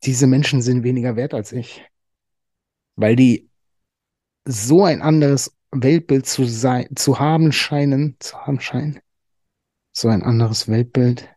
diese 0.04 0.26
Menschen 0.26 0.62
sind 0.62 0.82
weniger 0.82 1.16
wert 1.16 1.34
als 1.34 1.52
ich, 1.52 1.84
weil 2.96 3.16
die 3.16 3.48
so 4.44 4.84
ein 4.84 5.02
anderes 5.02 5.56
Weltbild 5.70 6.26
zu 6.26 6.44
sein, 6.44 6.88
zu 6.94 7.18
haben 7.18 7.52
scheinen, 7.52 8.16
zu 8.18 8.36
haben 8.38 8.60
scheinen, 8.60 9.00
so 9.92 10.08
ein 10.08 10.22
anderes 10.22 10.68
Weltbild 10.68 11.28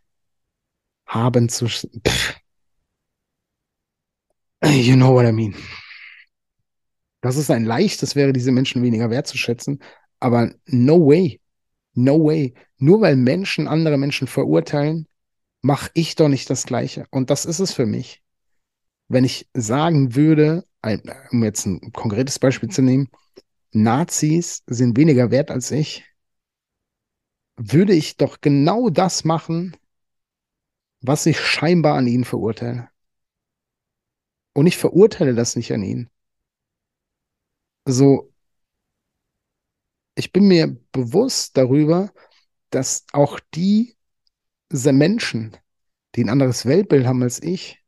haben 1.05 1.49
zu, 1.49 1.67
pff. 1.67 2.35
you 4.63 4.95
know 4.95 5.13
what 5.13 5.25
I 5.25 5.31
mean. 5.31 5.55
Das 7.21 7.37
ist 7.37 7.49
ein 7.49 7.65
leichtes 7.65 8.15
wäre, 8.15 8.33
diese 8.33 8.51
Menschen 8.51 8.83
weniger 8.83 9.09
wertzuschätzen, 9.09 9.81
aber 10.19 10.53
no 10.67 10.99
way, 10.99 11.41
no 11.93 12.23
way. 12.23 12.53
Nur 12.77 13.01
weil 13.01 13.15
Menschen 13.15 13.67
andere 13.67 13.97
Menschen 13.97 14.27
verurteilen, 14.27 15.07
mache 15.61 15.89
ich 15.93 16.15
doch 16.15 16.27
nicht 16.27 16.49
das 16.49 16.65
Gleiche. 16.65 17.07
Und 17.09 17.29
das 17.31 17.45
ist 17.45 17.59
es 17.59 17.73
für 17.73 17.85
mich. 17.85 18.21
Wenn 19.07 19.23
ich 19.23 19.49
sagen 19.53 20.15
würde, 20.15 20.65
um 21.31 21.43
jetzt 21.43 21.65
ein 21.65 21.91
konkretes 21.91 22.39
Beispiel 22.39 22.69
zu 22.69 22.81
nehmen, 22.81 23.09
Nazis 23.71 24.63
sind 24.67 24.97
weniger 24.97 25.31
wert 25.31 25.51
als 25.51 25.71
ich, 25.71 26.05
würde 27.57 27.93
ich 27.93 28.17
doch 28.17 28.41
genau 28.41 28.89
das 28.89 29.23
machen, 29.23 29.75
was 31.01 31.25
ich 31.25 31.39
scheinbar 31.39 31.97
an 31.97 32.07
ihnen 32.07 32.25
verurteile. 32.25 32.89
Und 34.53 34.67
ich 34.67 34.77
verurteile 34.77 35.33
das 35.35 35.55
nicht 35.55 35.73
an 35.73 35.83
ihnen. 35.83 36.09
So, 37.87 38.31
ich 40.15 40.31
bin 40.31 40.47
mir 40.47 40.77
bewusst 40.91 41.57
darüber, 41.57 42.11
dass 42.69 43.05
auch 43.11 43.39
die, 43.53 43.95
diese 44.71 44.93
Menschen, 44.93 45.55
die 46.15 46.23
ein 46.23 46.29
anderes 46.29 46.65
Weltbild 46.65 47.05
haben 47.05 47.23
als 47.23 47.41
ich, 47.41 47.84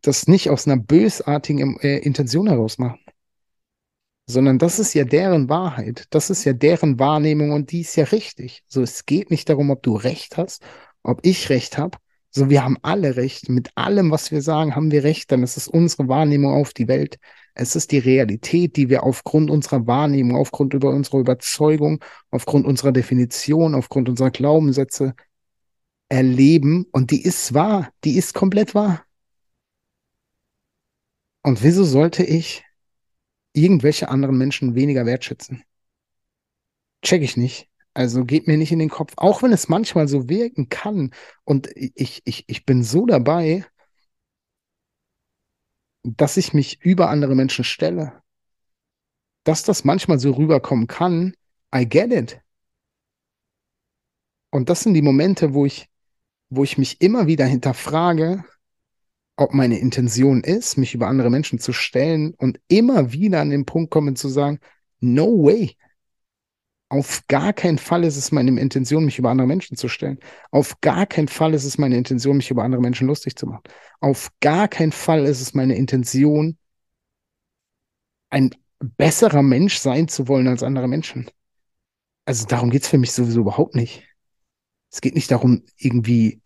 das 0.00 0.26
nicht 0.26 0.50
aus 0.50 0.66
einer 0.66 0.78
bösartigen 0.78 1.78
äh, 1.80 1.98
Intention 1.98 2.48
heraus 2.48 2.78
machen 2.78 2.98
sondern 4.26 4.58
das 4.58 4.78
ist 4.78 4.94
ja 4.94 5.04
deren 5.04 5.48
Wahrheit, 5.48 6.06
das 6.10 6.30
ist 6.30 6.44
ja 6.44 6.52
deren 6.52 6.98
Wahrnehmung 6.98 7.52
und 7.52 7.72
die 7.72 7.80
ist 7.80 7.96
ja 7.96 8.04
richtig. 8.04 8.62
So, 8.68 8.82
es 8.82 9.06
geht 9.06 9.30
nicht 9.30 9.48
darum, 9.48 9.70
ob 9.70 9.82
du 9.82 9.94
recht 9.96 10.36
hast, 10.36 10.62
ob 11.02 11.20
ich 11.24 11.50
recht 11.50 11.78
habe. 11.78 11.98
So, 12.30 12.48
wir 12.48 12.64
haben 12.64 12.78
alle 12.82 13.16
recht. 13.16 13.48
Mit 13.50 13.70
allem, 13.74 14.10
was 14.10 14.30
wir 14.30 14.40
sagen, 14.40 14.74
haben 14.74 14.90
wir 14.90 15.04
recht. 15.04 15.30
Ist 15.32 15.56
es 15.58 15.68
unsere 15.68 16.08
Wahrnehmung 16.08 16.54
auf 16.54 16.72
die 16.72 16.88
Welt. 16.88 17.18
Es 17.54 17.76
ist 17.76 17.92
die 17.92 17.98
Realität, 17.98 18.76
die 18.76 18.88
wir 18.88 19.02
aufgrund 19.02 19.50
unserer 19.50 19.86
Wahrnehmung, 19.86 20.36
aufgrund 20.36 20.72
über 20.72 20.90
unserer 20.90 21.18
Überzeugung, 21.18 22.02
aufgrund 22.30 22.66
unserer 22.66 22.92
Definition, 22.92 23.74
aufgrund 23.74 24.08
unserer 24.08 24.30
Glaubenssätze 24.30 25.14
erleben. 26.08 26.86
Und 26.92 27.10
die 27.10 27.22
ist 27.22 27.52
wahr. 27.52 27.90
Die 28.04 28.16
ist 28.16 28.32
komplett 28.32 28.74
wahr. 28.74 29.04
Und 31.42 31.62
wieso 31.62 31.84
sollte 31.84 32.22
ich 32.24 32.64
irgendwelche 33.52 34.08
anderen 34.08 34.38
Menschen 34.38 34.74
weniger 34.74 35.06
wertschätzen. 35.06 35.64
Check 37.02 37.22
ich 37.22 37.36
nicht. 37.36 37.68
Also 37.94 38.24
geht 38.24 38.46
mir 38.46 38.56
nicht 38.56 38.72
in 38.72 38.78
den 38.78 38.88
Kopf, 38.88 39.12
auch 39.16 39.42
wenn 39.42 39.52
es 39.52 39.68
manchmal 39.68 40.08
so 40.08 40.28
wirken 40.28 40.68
kann. 40.68 41.12
Und 41.44 41.68
ich, 41.74 42.22
ich, 42.24 42.44
ich 42.46 42.64
bin 42.64 42.82
so 42.82 43.04
dabei, 43.06 43.66
dass 46.02 46.36
ich 46.36 46.54
mich 46.54 46.80
über 46.80 47.10
andere 47.10 47.34
Menschen 47.34 47.64
stelle. 47.64 48.22
Dass 49.44 49.62
das 49.62 49.84
manchmal 49.84 50.18
so 50.18 50.30
rüberkommen 50.32 50.86
kann, 50.86 51.34
I 51.74 51.86
get 51.86 52.12
it. 52.12 52.40
Und 54.50 54.68
das 54.68 54.80
sind 54.80 54.94
die 54.94 55.02
Momente, 55.02 55.52
wo 55.52 55.66
ich, 55.66 55.88
wo 56.48 56.64
ich 56.64 56.78
mich 56.78 57.00
immer 57.00 57.26
wieder 57.26 57.44
hinterfrage, 57.44 58.44
ob 59.36 59.54
meine 59.54 59.78
Intention 59.78 60.42
ist, 60.42 60.76
mich 60.76 60.94
über 60.94 61.08
andere 61.08 61.30
Menschen 61.30 61.58
zu 61.58 61.72
stellen 61.72 62.34
und 62.34 62.60
immer 62.68 63.12
wieder 63.12 63.40
an 63.40 63.50
den 63.50 63.64
Punkt 63.64 63.90
kommen 63.90 64.16
zu 64.16 64.28
sagen, 64.28 64.60
no 65.00 65.26
way. 65.44 65.76
Auf 66.88 67.22
gar 67.26 67.54
keinen 67.54 67.78
Fall 67.78 68.04
ist 68.04 68.18
es 68.18 68.32
meine 68.32 68.60
Intention, 68.60 69.06
mich 69.06 69.18
über 69.18 69.30
andere 69.30 69.46
Menschen 69.46 69.78
zu 69.78 69.88
stellen. 69.88 70.18
Auf 70.50 70.78
gar 70.82 71.06
keinen 71.06 71.28
Fall 71.28 71.54
ist 71.54 71.64
es 71.64 71.78
meine 71.78 71.96
Intention, 71.96 72.36
mich 72.36 72.50
über 72.50 72.64
andere 72.64 72.82
Menschen 72.82 73.06
lustig 73.06 73.34
zu 73.34 73.46
machen. 73.46 73.62
Auf 74.00 74.30
gar 74.40 74.68
keinen 74.68 74.92
Fall 74.92 75.24
ist 75.24 75.40
es 75.40 75.54
meine 75.54 75.74
Intention, 75.74 76.58
ein 78.28 78.50
besserer 78.78 79.42
Mensch 79.42 79.78
sein 79.78 80.08
zu 80.08 80.28
wollen 80.28 80.48
als 80.48 80.62
andere 80.62 80.88
Menschen. 80.88 81.30
Also 82.26 82.46
darum 82.46 82.70
geht 82.70 82.82
es 82.82 82.88
für 82.88 82.98
mich 82.98 83.12
sowieso 83.12 83.40
überhaupt 83.40 83.74
nicht. 83.74 84.04
Es 84.90 85.00
geht 85.00 85.14
nicht 85.14 85.30
darum, 85.30 85.64
irgendwie 85.76 86.42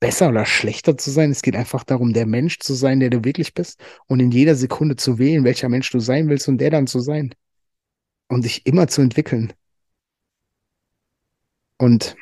besser 0.00 0.30
oder 0.30 0.46
schlechter 0.46 0.96
zu 0.98 1.10
sein. 1.10 1.30
Es 1.30 1.42
geht 1.42 1.56
einfach 1.56 1.84
darum, 1.84 2.12
der 2.12 2.26
Mensch 2.26 2.58
zu 2.58 2.74
sein, 2.74 3.00
der 3.00 3.10
du 3.10 3.24
wirklich 3.24 3.54
bist 3.54 3.80
und 4.06 4.20
in 4.20 4.30
jeder 4.32 4.54
Sekunde 4.56 4.96
zu 4.96 5.18
wählen, 5.18 5.44
welcher 5.44 5.68
Mensch 5.68 5.90
du 5.90 6.00
sein 6.00 6.28
willst 6.28 6.48
und 6.48 6.58
der 6.58 6.70
dann 6.70 6.86
zu 6.86 7.00
sein. 7.00 7.34
Und 8.28 8.44
dich 8.44 8.66
immer 8.66 8.88
zu 8.88 9.02
entwickeln. 9.02 9.52
Und 11.78 12.16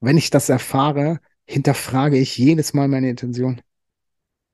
wenn 0.00 0.16
ich 0.16 0.30
das 0.30 0.48
erfahre, 0.48 1.20
hinterfrage 1.46 2.18
ich 2.18 2.36
jedes 2.38 2.74
Mal 2.74 2.88
meine 2.88 3.10
Intention. 3.10 3.60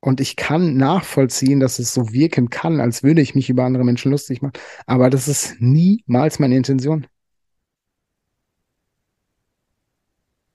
Und 0.00 0.20
ich 0.20 0.36
kann 0.36 0.76
nachvollziehen, 0.76 1.60
dass 1.60 1.78
es 1.78 1.94
so 1.94 2.12
wirken 2.12 2.50
kann, 2.50 2.80
als 2.80 3.02
würde 3.02 3.22
ich 3.22 3.34
mich 3.34 3.48
über 3.48 3.64
andere 3.64 3.84
Menschen 3.84 4.10
lustig 4.10 4.42
machen. 4.42 4.54
Aber 4.86 5.10
das 5.10 5.28
ist 5.28 5.60
niemals 5.60 6.38
meine 6.38 6.56
Intention. 6.56 7.06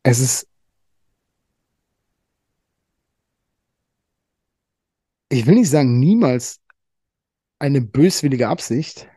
Es 0.03 0.19
ist 0.19 0.47
ich 5.29 5.45
will 5.45 5.55
nicht 5.55 5.69
sagen 5.69 5.99
niemals 5.99 6.61
eine 7.59 7.81
böswillige 7.81 8.47
Absicht, 8.47 9.07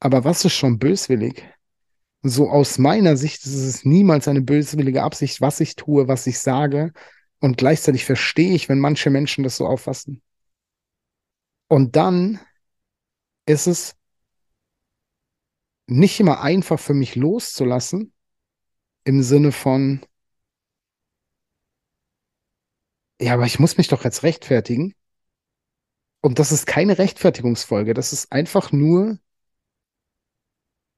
aber 0.00 0.24
was 0.24 0.44
ist 0.44 0.54
schon 0.54 0.78
böswillig? 0.78 1.44
So 2.22 2.50
aus 2.50 2.78
meiner 2.78 3.16
Sicht 3.16 3.44
ist 3.44 3.54
es 3.54 3.84
niemals 3.84 4.26
eine 4.28 4.42
böswillige 4.42 5.02
Absicht, 5.02 5.40
was 5.40 5.60
ich 5.60 5.76
tue, 5.76 6.08
was 6.08 6.26
ich 6.26 6.38
sage. 6.40 6.92
Und 7.40 7.56
gleichzeitig 7.58 8.04
verstehe 8.04 8.54
ich, 8.54 8.68
wenn 8.68 8.80
manche 8.80 9.10
Menschen 9.10 9.44
das 9.44 9.56
so 9.56 9.66
auffassen. 9.66 10.22
Und 11.68 11.96
dann 11.96 12.40
ist 13.46 13.66
es 13.66 13.94
nicht 15.86 16.18
immer 16.20 16.40
einfach 16.42 16.78
für 16.78 16.94
mich 16.94 17.14
loszulassen, 17.14 18.12
im 19.04 19.22
Sinne 19.22 19.52
von, 19.52 20.04
ja, 23.20 23.34
aber 23.34 23.46
ich 23.46 23.58
muss 23.58 23.76
mich 23.78 23.88
doch 23.88 24.04
jetzt 24.04 24.22
rechtfertigen. 24.22 24.94
Und 26.20 26.38
das 26.38 26.52
ist 26.52 26.66
keine 26.66 26.98
Rechtfertigungsfolge, 26.98 27.94
das 27.94 28.12
ist 28.12 28.32
einfach 28.32 28.72
nur 28.72 29.18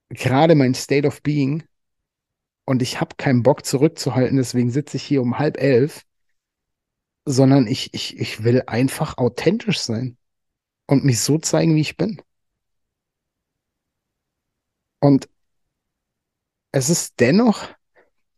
gerade 0.09 0.55
mein 0.55 0.75
State 0.75 1.07
of 1.07 1.23
Being. 1.23 1.65
Und 2.65 2.83
ich 2.83 3.01
habe 3.01 3.17
keinen 3.17 3.43
Bock 3.43 3.65
zurückzuhalten, 3.65 4.37
deswegen 4.37 4.71
sitze 4.71 4.97
ich 4.97 5.03
hier 5.03 5.23
um 5.23 5.39
halb 5.39 5.61
elf, 5.61 6.05
sondern 7.25 7.67
ich, 7.67 7.95
ich, 7.95 8.19
ich 8.19 8.45
will 8.45 8.63
einfach 8.67 9.19
authentisch 9.19 9.81
sein 9.81 10.17
und 10.87 11.05
mich 11.05 11.21
so 11.21 11.39
zeigen, 11.39 11.75
wie 11.75 11.81
ich 11.81 11.97
bin. 11.97 12.21
Und 15.01 15.29
es 16.73 16.91
ist 16.91 17.21
dennoch 17.21 17.69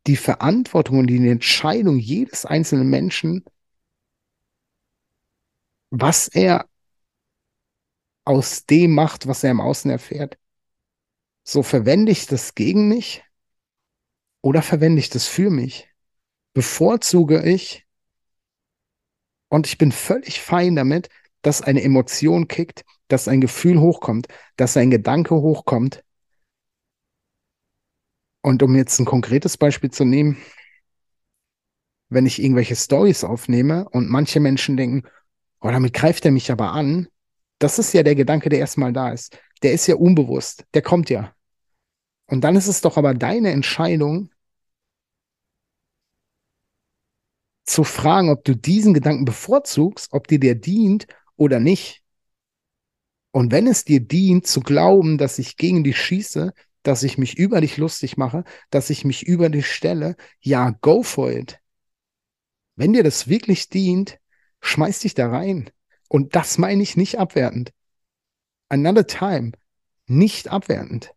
die 0.06 0.16
Verantwortung 0.16 0.98
und 0.98 1.06
die 1.06 1.28
Entscheidung 1.28 1.98
jedes 1.98 2.44
einzelnen 2.44 2.88
Menschen, 2.88 3.44
was 5.90 6.28
er 6.28 6.66
aus 8.24 8.66
dem 8.66 8.94
macht, 8.94 9.26
was 9.26 9.44
er 9.44 9.50
im 9.50 9.60
Außen 9.60 9.90
erfährt. 9.90 10.38
So 11.44 11.62
verwende 11.62 12.12
ich 12.12 12.26
das 12.26 12.54
gegen 12.54 12.88
mich 12.88 13.24
oder 14.42 14.62
verwende 14.62 15.00
ich 15.00 15.10
das 15.10 15.26
für 15.26 15.50
mich? 15.50 15.88
Bevorzuge 16.54 17.42
ich 17.42 17.86
und 19.48 19.66
ich 19.66 19.78
bin 19.78 19.92
völlig 19.92 20.40
fein 20.40 20.76
damit, 20.76 21.08
dass 21.42 21.62
eine 21.62 21.82
Emotion 21.82 22.48
kickt, 22.48 22.84
dass 23.08 23.28
ein 23.28 23.40
Gefühl 23.40 23.80
hochkommt, 23.80 24.28
dass 24.56 24.76
ein 24.76 24.90
Gedanke 24.90 25.34
hochkommt. 25.34 26.04
Und 28.42 28.62
um 28.62 28.74
jetzt 28.74 28.98
ein 28.98 29.04
konkretes 29.04 29.56
Beispiel 29.56 29.90
zu 29.90 30.04
nehmen, 30.04 30.36
wenn 32.08 32.26
ich 32.26 32.42
irgendwelche 32.42 32.76
Stories 32.76 33.24
aufnehme 33.24 33.88
und 33.88 34.08
manche 34.08 34.40
Menschen 34.40 34.76
denken, 34.76 35.08
oh, 35.60 35.68
damit 35.68 35.92
greift 35.92 36.24
er 36.24 36.30
mich 36.30 36.50
aber 36.50 36.72
an, 36.72 37.08
das 37.62 37.78
ist 37.78 37.92
ja 37.92 38.02
der 38.02 38.14
Gedanke, 38.14 38.48
der 38.48 38.58
erstmal 38.58 38.92
da 38.92 39.12
ist. 39.12 39.38
Der 39.62 39.72
ist 39.72 39.86
ja 39.86 39.94
unbewusst. 39.94 40.64
Der 40.74 40.82
kommt 40.82 41.10
ja. 41.10 41.34
Und 42.26 42.42
dann 42.42 42.56
ist 42.56 42.66
es 42.66 42.80
doch 42.80 42.96
aber 42.96 43.14
deine 43.14 43.50
Entscheidung, 43.50 44.30
zu 47.64 47.84
fragen, 47.84 48.28
ob 48.30 48.44
du 48.44 48.56
diesen 48.56 48.92
Gedanken 48.92 49.24
bevorzugst, 49.24 50.12
ob 50.12 50.26
dir 50.26 50.40
der 50.40 50.56
dient 50.56 51.06
oder 51.36 51.60
nicht. 51.60 52.02
Und 53.30 53.52
wenn 53.52 53.66
es 53.66 53.84
dir 53.84 54.00
dient, 54.00 54.46
zu 54.46 54.60
glauben, 54.60 55.16
dass 55.16 55.38
ich 55.38 55.56
gegen 55.56 55.84
dich 55.84 55.96
schieße, 55.98 56.52
dass 56.82 57.02
ich 57.02 57.16
mich 57.16 57.38
über 57.38 57.60
dich 57.60 57.76
lustig 57.76 58.16
mache, 58.16 58.44
dass 58.70 58.90
ich 58.90 59.04
mich 59.04 59.22
über 59.22 59.48
dich 59.48 59.70
stelle, 59.70 60.16
ja, 60.40 60.70
go 60.80 61.02
for 61.02 61.30
it. 61.30 61.60
Wenn 62.74 62.92
dir 62.92 63.04
das 63.04 63.28
wirklich 63.28 63.68
dient, 63.68 64.18
schmeiß 64.60 64.98
dich 65.00 65.14
da 65.14 65.28
rein. 65.30 65.70
Und 66.12 66.36
das 66.36 66.58
meine 66.58 66.82
ich 66.82 66.98
nicht 66.98 67.18
abwertend. 67.18 67.72
Another 68.68 69.06
time, 69.06 69.52
nicht 70.06 70.48
abwertend. 70.48 71.14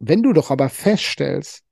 Wenn 0.00 0.24
du 0.24 0.32
doch 0.32 0.50
aber 0.50 0.68
feststellst, 0.68 1.62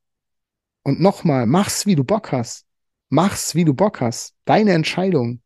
und 0.84 1.00
nochmal, 1.00 1.46
mach's, 1.46 1.84
wie 1.84 1.96
du 1.96 2.04
Bock 2.04 2.30
hast. 2.30 2.64
Mach's, 3.08 3.56
wie 3.56 3.64
du 3.64 3.74
Bock 3.74 4.00
hast. 4.00 4.36
Deine 4.44 4.72
Entscheidung. 4.72 5.42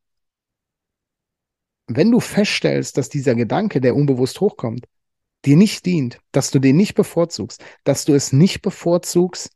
Wenn 1.87 2.11
du 2.11 2.21
feststellst, 2.21 2.99
dass 2.99 3.09
dieser 3.09 3.35
Gedanke, 3.35 3.81
der 3.81 3.97
unbewusst 3.97 4.43
hochkommt, 4.43 4.87
dir 5.47 5.57
nicht 5.57 5.87
dient, 5.87 6.19
dass 6.31 6.51
du 6.51 6.59
den 6.59 6.77
nicht 6.77 6.95
bevorzugst, 6.95 7.65
dass 7.85 8.05
du 8.05 8.13
es 8.13 8.35
nicht 8.35 8.61
bevorzugst, 8.61 9.51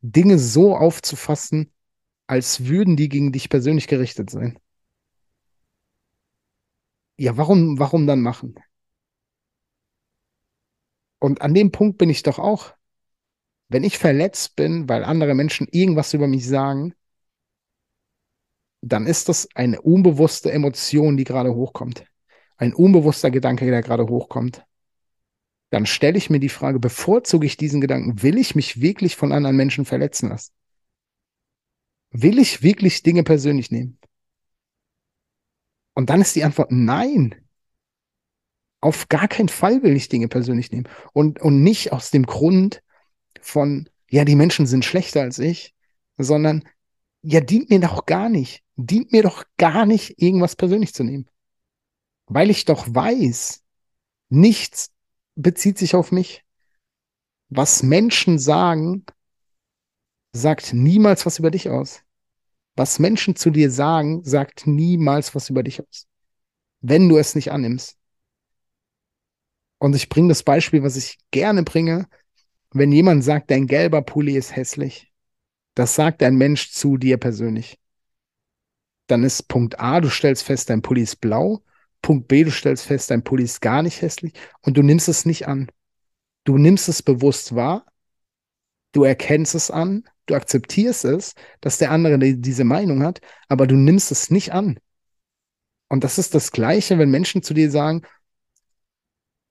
Dinge 0.00 0.40
so 0.40 0.76
aufzufassen, 0.76 1.72
als 2.26 2.66
würden 2.66 2.96
die 2.96 3.08
gegen 3.08 3.30
dich 3.30 3.48
persönlich 3.50 3.86
gerichtet 3.86 4.30
sein. 4.30 4.58
Ja, 7.20 7.36
warum, 7.36 7.78
warum 7.78 8.06
dann 8.08 8.20
machen? 8.20 8.56
Und 11.18 11.42
an 11.42 11.54
dem 11.54 11.70
Punkt 11.70 11.98
bin 11.98 12.10
ich 12.10 12.22
doch 12.22 12.38
auch. 12.38 12.74
Wenn 13.68 13.84
ich 13.84 13.98
verletzt 13.98 14.56
bin, 14.56 14.88
weil 14.88 15.04
andere 15.04 15.34
Menschen 15.34 15.68
irgendwas 15.70 16.14
über 16.14 16.28
mich 16.28 16.46
sagen, 16.46 16.94
dann 18.82 19.06
ist 19.06 19.28
das 19.28 19.48
eine 19.54 19.80
unbewusste 19.80 20.52
Emotion, 20.52 21.16
die 21.16 21.24
gerade 21.24 21.54
hochkommt. 21.54 22.04
Ein 22.56 22.74
unbewusster 22.74 23.30
Gedanke, 23.30 23.66
der 23.66 23.82
gerade 23.82 24.06
hochkommt. 24.06 24.64
Dann 25.70 25.86
stelle 25.86 26.18
ich 26.18 26.30
mir 26.30 26.40
die 26.40 26.48
Frage, 26.48 26.78
bevorzuge 26.80 27.46
ich 27.46 27.56
diesen 27.56 27.80
Gedanken? 27.80 28.22
Will 28.22 28.38
ich 28.38 28.54
mich 28.54 28.80
wirklich 28.80 29.16
von 29.16 29.32
anderen 29.32 29.56
Menschen 29.56 29.84
verletzen 29.84 30.28
lassen? 30.28 30.52
Will 32.12 32.38
ich 32.38 32.62
wirklich 32.62 33.02
Dinge 33.02 33.24
persönlich 33.24 33.72
nehmen? 33.72 33.98
Und 36.00 36.08
dann 36.08 36.22
ist 36.22 36.34
die 36.34 36.44
Antwort 36.44 36.72
nein. 36.72 37.34
Auf 38.80 39.10
gar 39.10 39.28
keinen 39.28 39.50
Fall 39.50 39.82
will 39.82 39.94
ich 39.94 40.08
Dinge 40.08 40.28
persönlich 40.28 40.72
nehmen. 40.72 40.88
Und, 41.12 41.42
und 41.42 41.62
nicht 41.62 41.92
aus 41.92 42.10
dem 42.10 42.24
Grund 42.24 42.82
von, 43.42 43.86
ja, 44.08 44.24
die 44.24 44.34
Menschen 44.34 44.66
sind 44.66 44.86
schlechter 44.86 45.20
als 45.20 45.38
ich, 45.38 45.74
sondern, 46.16 46.66
ja, 47.20 47.42
dient 47.42 47.68
mir 47.68 47.80
doch 47.80 48.06
gar 48.06 48.30
nicht. 48.30 48.64
Dient 48.76 49.12
mir 49.12 49.22
doch 49.22 49.44
gar 49.58 49.84
nicht, 49.84 50.22
irgendwas 50.22 50.56
persönlich 50.56 50.94
zu 50.94 51.04
nehmen. 51.04 51.28
Weil 52.24 52.48
ich 52.48 52.64
doch 52.64 52.86
weiß, 52.88 53.62
nichts 54.30 54.92
bezieht 55.34 55.76
sich 55.76 55.94
auf 55.94 56.12
mich. 56.12 56.46
Was 57.50 57.82
Menschen 57.82 58.38
sagen, 58.38 59.04
sagt 60.32 60.72
niemals 60.72 61.26
was 61.26 61.38
über 61.38 61.50
dich 61.50 61.68
aus. 61.68 62.02
Was 62.76 62.98
Menschen 62.98 63.36
zu 63.36 63.50
dir 63.50 63.70
sagen, 63.70 64.24
sagt 64.24 64.66
niemals 64.66 65.34
was 65.34 65.50
über 65.50 65.62
dich 65.62 65.80
aus. 65.80 66.06
Wenn 66.80 67.08
du 67.08 67.18
es 67.18 67.34
nicht 67.34 67.52
annimmst. 67.52 67.98
Und 69.78 69.96
ich 69.96 70.08
bringe 70.08 70.28
das 70.28 70.42
Beispiel, 70.42 70.82
was 70.82 70.96
ich 70.96 71.18
gerne 71.30 71.62
bringe. 71.62 72.08
Wenn 72.72 72.92
jemand 72.92 73.24
sagt, 73.24 73.50
dein 73.50 73.66
gelber 73.66 74.02
Pulli 74.02 74.36
ist 74.36 74.54
hässlich, 74.54 75.12
das 75.74 75.94
sagt 75.94 76.22
ein 76.22 76.36
Mensch 76.36 76.70
zu 76.72 76.96
dir 76.96 77.16
persönlich. 77.16 77.78
Dann 79.06 79.24
ist 79.24 79.48
Punkt 79.48 79.80
A, 79.80 80.00
du 80.00 80.08
stellst 80.08 80.44
fest, 80.44 80.70
dein 80.70 80.82
Pulli 80.82 81.02
ist 81.02 81.16
blau. 81.20 81.64
Punkt 82.02 82.28
B, 82.28 82.44
du 82.44 82.50
stellst 82.50 82.86
fest, 82.86 83.10
dein 83.10 83.24
Pulli 83.24 83.44
ist 83.44 83.60
gar 83.60 83.82
nicht 83.82 84.00
hässlich 84.00 84.32
und 84.60 84.76
du 84.76 84.82
nimmst 84.82 85.08
es 85.08 85.26
nicht 85.26 85.48
an. 85.48 85.70
Du 86.44 86.58
nimmst 86.58 86.88
es 86.88 87.02
bewusst 87.02 87.54
wahr, 87.54 87.84
du 88.92 89.04
erkennst 89.04 89.54
es 89.54 89.70
an, 89.70 90.04
du 90.30 90.34
akzeptierst 90.34 91.04
es, 91.04 91.34
dass 91.60 91.78
der 91.78 91.90
andere 91.90 92.18
diese 92.18 92.64
Meinung 92.64 93.02
hat, 93.02 93.20
aber 93.48 93.66
du 93.66 93.76
nimmst 93.76 94.12
es 94.12 94.30
nicht 94.30 94.52
an. 94.52 94.78
Und 95.88 96.04
das 96.04 96.18
ist 96.18 96.34
das 96.34 96.52
Gleiche, 96.52 96.98
wenn 96.98 97.10
Menschen 97.10 97.42
zu 97.42 97.52
dir 97.52 97.70
sagen, 97.70 98.02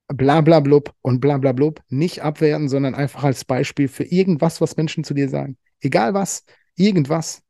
bla 0.07 0.41
bla 0.41 0.59
blub 0.61 0.95
und 1.01 1.19
bla 1.19 1.37
bla 1.37 1.51
blub, 1.51 1.81
nicht 1.89 2.23
abwerten, 2.23 2.69
sondern 2.69 2.95
einfach 2.95 3.23
als 3.23 3.45
Beispiel 3.45 3.87
für 3.87 4.05
irgendwas, 4.05 4.61
was 4.61 4.77
Menschen 4.77 5.03
zu 5.03 5.13
dir 5.13 5.29
sagen. 5.29 5.57
Egal 5.81 6.13
was, 6.13 6.45
irgendwas. 6.75 7.43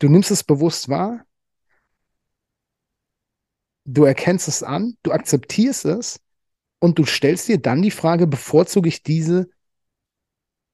Du 0.00 0.08
nimmst 0.08 0.30
es 0.30 0.44
bewusst 0.44 0.88
wahr, 0.88 1.24
du 3.84 4.04
erkennst 4.04 4.48
es 4.48 4.62
an, 4.62 4.96
du 5.02 5.12
akzeptierst 5.12 5.86
es 5.86 6.20
und 6.78 6.98
du 6.98 7.04
stellst 7.04 7.48
dir 7.48 7.58
dann 7.58 7.82
die 7.82 7.90
Frage, 7.90 8.26
bevorzuge 8.26 8.88
ich 8.88 9.02
diese, 9.02 9.48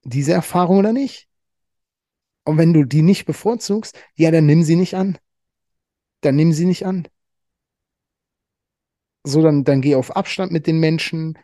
diese 0.05 0.33
Erfahrung 0.33 0.79
oder 0.79 0.93
nicht? 0.93 1.29
Und 2.45 2.59
wenn 2.59 2.73
du 2.73 2.85
die 2.85 3.03
nicht 3.03 3.25
bevorzugst, 3.25 3.99
ja, 4.15 4.31
dann 4.31 4.47
nimm 4.47 4.63
sie 4.63 4.77
nicht 4.77 4.95
an. 4.95 5.19
Dann 6.21 6.37
nimm 6.37 6.53
sie 6.53 6.67
nicht 6.67 6.87
an. 6.87 7.09
So, 9.27 9.43
dann, 9.43 9.65
dann 9.65 9.81
geh 9.81 9.95
auf 9.95 10.15
Abstand 10.15 10.53
mit 10.53 10.67
den 10.67 10.79
Menschen, 10.79 11.39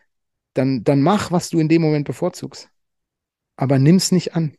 dann, 0.52 0.84
dann 0.84 1.02
mach, 1.02 1.32
was 1.32 1.48
du 1.48 1.58
in 1.58 1.68
dem 1.68 1.82
Moment 1.82 2.06
bevorzugst. 2.06 2.68
Aber 3.56 3.78
nimm's 3.78 4.12
nicht 4.12 4.34
an. 4.34 4.56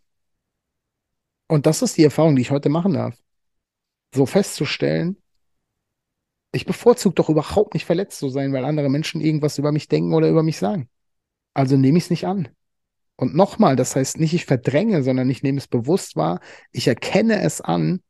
Und 1.47 1.65
das 1.65 1.81
ist 1.81 1.97
die 1.97 2.03
Erfahrung, 2.03 2.35
die 2.35 2.41
ich 2.41 2.51
heute 2.51 2.69
machen 2.69 2.93
darf. 2.93 3.17
So 4.13 4.25
festzustellen, 4.25 5.17
ich 6.51 6.65
bevorzuge 6.65 7.15
doch 7.15 7.29
überhaupt 7.29 7.73
nicht 7.73 7.85
verletzt 7.85 8.19
zu 8.19 8.29
sein, 8.29 8.53
weil 8.53 8.65
andere 8.65 8.89
Menschen 8.89 9.21
irgendwas 9.21 9.57
über 9.57 9.71
mich 9.71 9.87
denken 9.87 10.13
oder 10.13 10.29
über 10.29 10.43
mich 10.43 10.57
sagen. 10.57 10.89
Also 11.53 11.77
nehme 11.77 11.97
ich 11.97 12.05
es 12.05 12.09
nicht 12.09 12.25
an. 12.25 12.49
Und 13.21 13.35
nochmal, 13.35 13.75
das 13.75 13.95
heißt 13.95 14.19
nicht, 14.19 14.33
ich 14.33 14.45
verdränge, 14.45 15.03
sondern 15.03 15.29
ich 15.29 15.43
nehme 15.43 15.59
es 15.59 15.67
bewusst 15.67 16.15
wahr. 16.15 16.39
Ich 16.71 16.87
erkenne 16.87 17.43
es 17.43 17.61
an. 17.61 18.01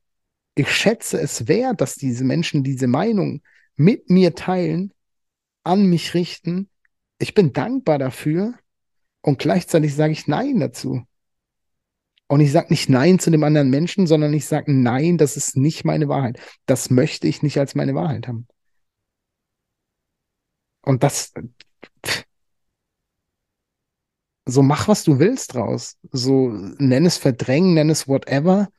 Ich 0.56 0.72
schätze 0.72 1.20
es 1.20 1.50
wert, 1.50 1.82
dass 1.82 1.96
diese 1.96 2.24
Menschen 2.24 2.64
diese 2.64 2.88
Meinung 2.88 3.42
mit 3.76 4.10
mir 4.10 4.36
teilen, 4.36 4.94
an 5.66 5.86
mich 5.86 6.14
richten. 6.14 6.70
Ich 7.20 7.34
bin 7.34 7.52
dankbar 7.52 8.00
dafür. 8.00 8.54
Und 9.22 9.38
gleichzeitig 9.38 9.96
sage 9.96 10.14
ich 10.14 10.28
Nein 10.28 10.62
dazu. 10.62 11.02
Und 12.28 12.40
ich 12.40 12.54
sage 12.54 12.68
nicht 12.70 12.88
Nein 12.88 13.20
zu 13.20 13.32
dem 13.32 13.44
anderen 13.44 13.70
Menschen, 13.70 14.08
sondern 14.08 14.34
ich 14.34 14.46
sage 14.46 14.72
Nein, 14.72 15.18
das 15.18 15.36
ist 15.36 15.58
nicht 15.58 15.84
meine 15.84 16.08
Wahrheit. 16.08 16.40
Das 16.68 16.90
möchte 16.90 17.28
ich 17.28 17.44
nicht 17.44 17.58
als 17.58 17.76
meine 17.76 17.96
Wahrheit 17.96 18.30
haben. 18.30 18.48
Und 20.84 21.04
das, 21.04 21.34
so 24.46 24.62
mach, 24.62 24.88
was 24.88 25.04
du 25.04 25.20
willst 25.20 25.54
draus. 25.54 25.98
So 26.12 26.50
nenn 26.78 27.06
es 27.06 27.18
verdrängen, 27.18 27.74
nenn 27.74 27.90
es 27.90 28.08
whatever. 28.08 28.70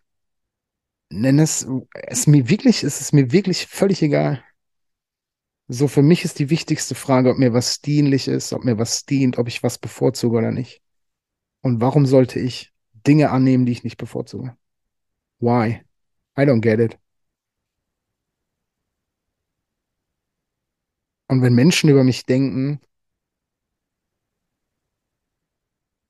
Nenn 1.11 1.39
es, 1.39 1.67
es 1.93 2.27
mir 2.27 2.49
wirklich, 2.49 2.83
es 2.85 3.01
ist 3.01 3.13
mir 3.13 3.33
wirklich 3.33 3.67
völlig 3.67 4.03
egal. 4.03 4.43
So 5.69 5.89
für 5.89 6.03
mich 6.03 6.25
ist 6.25 6.39
die 6.39 6.51
wichtigste 6.51 6.95
Frage, 6.95 7.31
ob 7.31 7.39
mir 7.39 7.53
was 7.53 7.81
dienlich 7.81 8.29
ist, 8.29 8.53
ob 8.53 8.65
mir 8.65 8.79
was 8.79 9.05
dient, 9.05 9.39
ob 9.39 9.49
ich 9.49 9.63
was 9.63 9.79
bevorzuge 9.79 10.39
oder 10.39 10.51
nicht. 10.51 10.83
Und 11.63 11.81
warum 11.81 12.07
sollte 12.07 12.41
ich 12.41 12.73
Dinge 13.07 13.31
annehmen, 13.31 13.67
die 13.67 13.73
ich 13.73 13.85
nicht 13.85 13.97
bevorzuge. 13.97 14.57
Why? 15.41 15.83
I 16.37 16.43
don't 16.43 16.61
get 16.61 16.81
it. 16.81 16.99
Und 21.29 21.43
wenn 21.43 21.55
Menschen 21.55 21.89
über 21.89 22.05
mich 22.05 22.27
denken, 22.27 22.81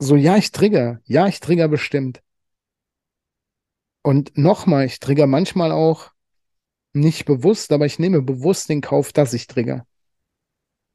so, 0.03 0.17
ja, 0.17 0.37
ich 0.37 0.51
trigger, 0.51 1.01
ja, 1.05 1.29
ich 1.29 1.41
trigger 1.41 1.69
bestimmt. 1.69 2.23
Und 4.03 4.37
nochmal, 4.37 4.87
ich 4.87 4.99
trigger 4.99 5.27
manchmal 5.27 5.71
auch 5.71 6.11
nicht 6.93 7.25
bewusst, 7.25 7.73
aber 7.73 7.87
ich 7.87 7.99
nehme 7.99 8.21
bewusst 8.21 8.69
den 8.69 8.81
Kauf, 8.81 9.13
dass 9.13 9.33
ich 9.33 9.47
trigger. 9.47 9.87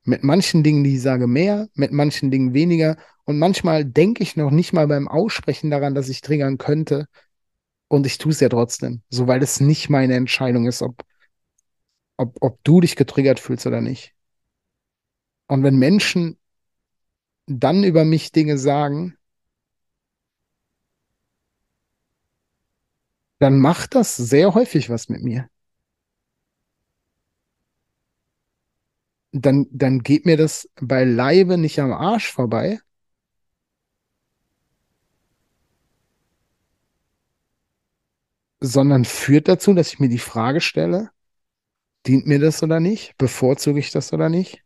Mit 0.03 0.23
manchen 0.23 0.63
Dingen, 0.63 0.83
die 0.83 0.95
ich 0.95 1.01
sage, 1.01 1.27
mehr, 1.27 1.69
mit 1.73 1.91
manchen 1.91 2.31
Dingen 2.31 2.53
weniger. 2.53 2.97
Und 3.23 3.39
manchmal 3.39 3.85
denke 3.85 4.23
ich 4.23 4.35
noch 4.35 4.51
nicht 4.51 4.73
mal 4.73 4.87
beim 4.87 5.07
Aussprechen 5.07 5.71
daran, 5.71 5.95
dass 5.95 6.09
ich 6.09 6.21
triggern 6.21 6.57
könnte. 6.57 7.07
Und 7.87 8.05
ich 8.05 8.17
tue 8.17 8.31
es 8.31 8.41
ja 8.41 8.49
trotzdem. 8.49 9.01
So, 9.09 9.27
weil 9.27 9.41
es 9.41 9.59
nicht 9.61 9.89
meine 9.89 10.15
Entscheidung 10.15 10.67
ist, 10.67 10.81
ob, 10.81 11.01
ob, 12.17 12.35
ob 12.41 12.63
du 12.63 12.81
dich 12.81 12.95
getriggert 12.95 13.39
fühlst 13.39 13.65
oder 13.65 13.81
nicht. 13.81 14.13
Und 15.47 15.63
wenn 15.63 15.77
Menschen 15.77 16.37
dann 17.47 17.83
über 17.83 18.05
mich 18.05 18.31
Dinge 18.31 18.57
sagen, 18.57 19.17
dann 23.39 23.59
macht 23.59 23.95
das 23.95 24.15
sehr 24.15 24.53
häufig 24.53 24.89
was 24.91 25.09
mit 25.09 25.23
mir. 25.23 25.49
dann, 29.31 29.67
dann 29.71 29.99
geht 29.99 30.25
mir 30.25 30.37
das 30.37 30.69
beileibe 30.81 31.57
nicht 31.57 31.79
am 31.79 31.91
Arsch 31.93 32.31
vorbei. 32.31 32.79
Sondern 38.59 39.03
führt 39.05 39.47
dazu, 39.47 39.73
dass 39.73 39.93
ich 39.93 39.99
mir 39.99 40.09
die 40.09 40.19
Frage 40.19 40.61
stelle, 40.61 41.09
Dient 42.07 42.25
mir 42.25 42.39
das 42.39 42.63
oder 42.63 42.79
nicht? 42.79 43.17
Bevorzuge 43.17 43.79
ich 43.79 43.91
das 43.91 44.13
oder 44.13 44.29
nicht? 44.29 44.63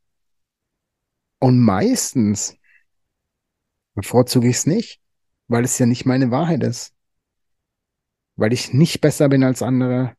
Und 1.40 1.60
meistens 1.60 2.56
bevorzuge 3.94 4.48
ich 4.48 4.58
es 4.58 4.66
nicht, 4.66 5.02
weil 5.48 5.64
es 5.64 5.78
ja 5.80 5.86
nicht 5.86 6.06
meine 6.06 6.32
Wahrheit 6.32 6.64
ist. 6.64 6.94
Weil 8.36 8.54
ich 8.54 8.74
nicht 8.74 9.02
besser 9.02 9.30
bin 9.30 9.44
als 9.44 9.62
andere. 9.62 10.16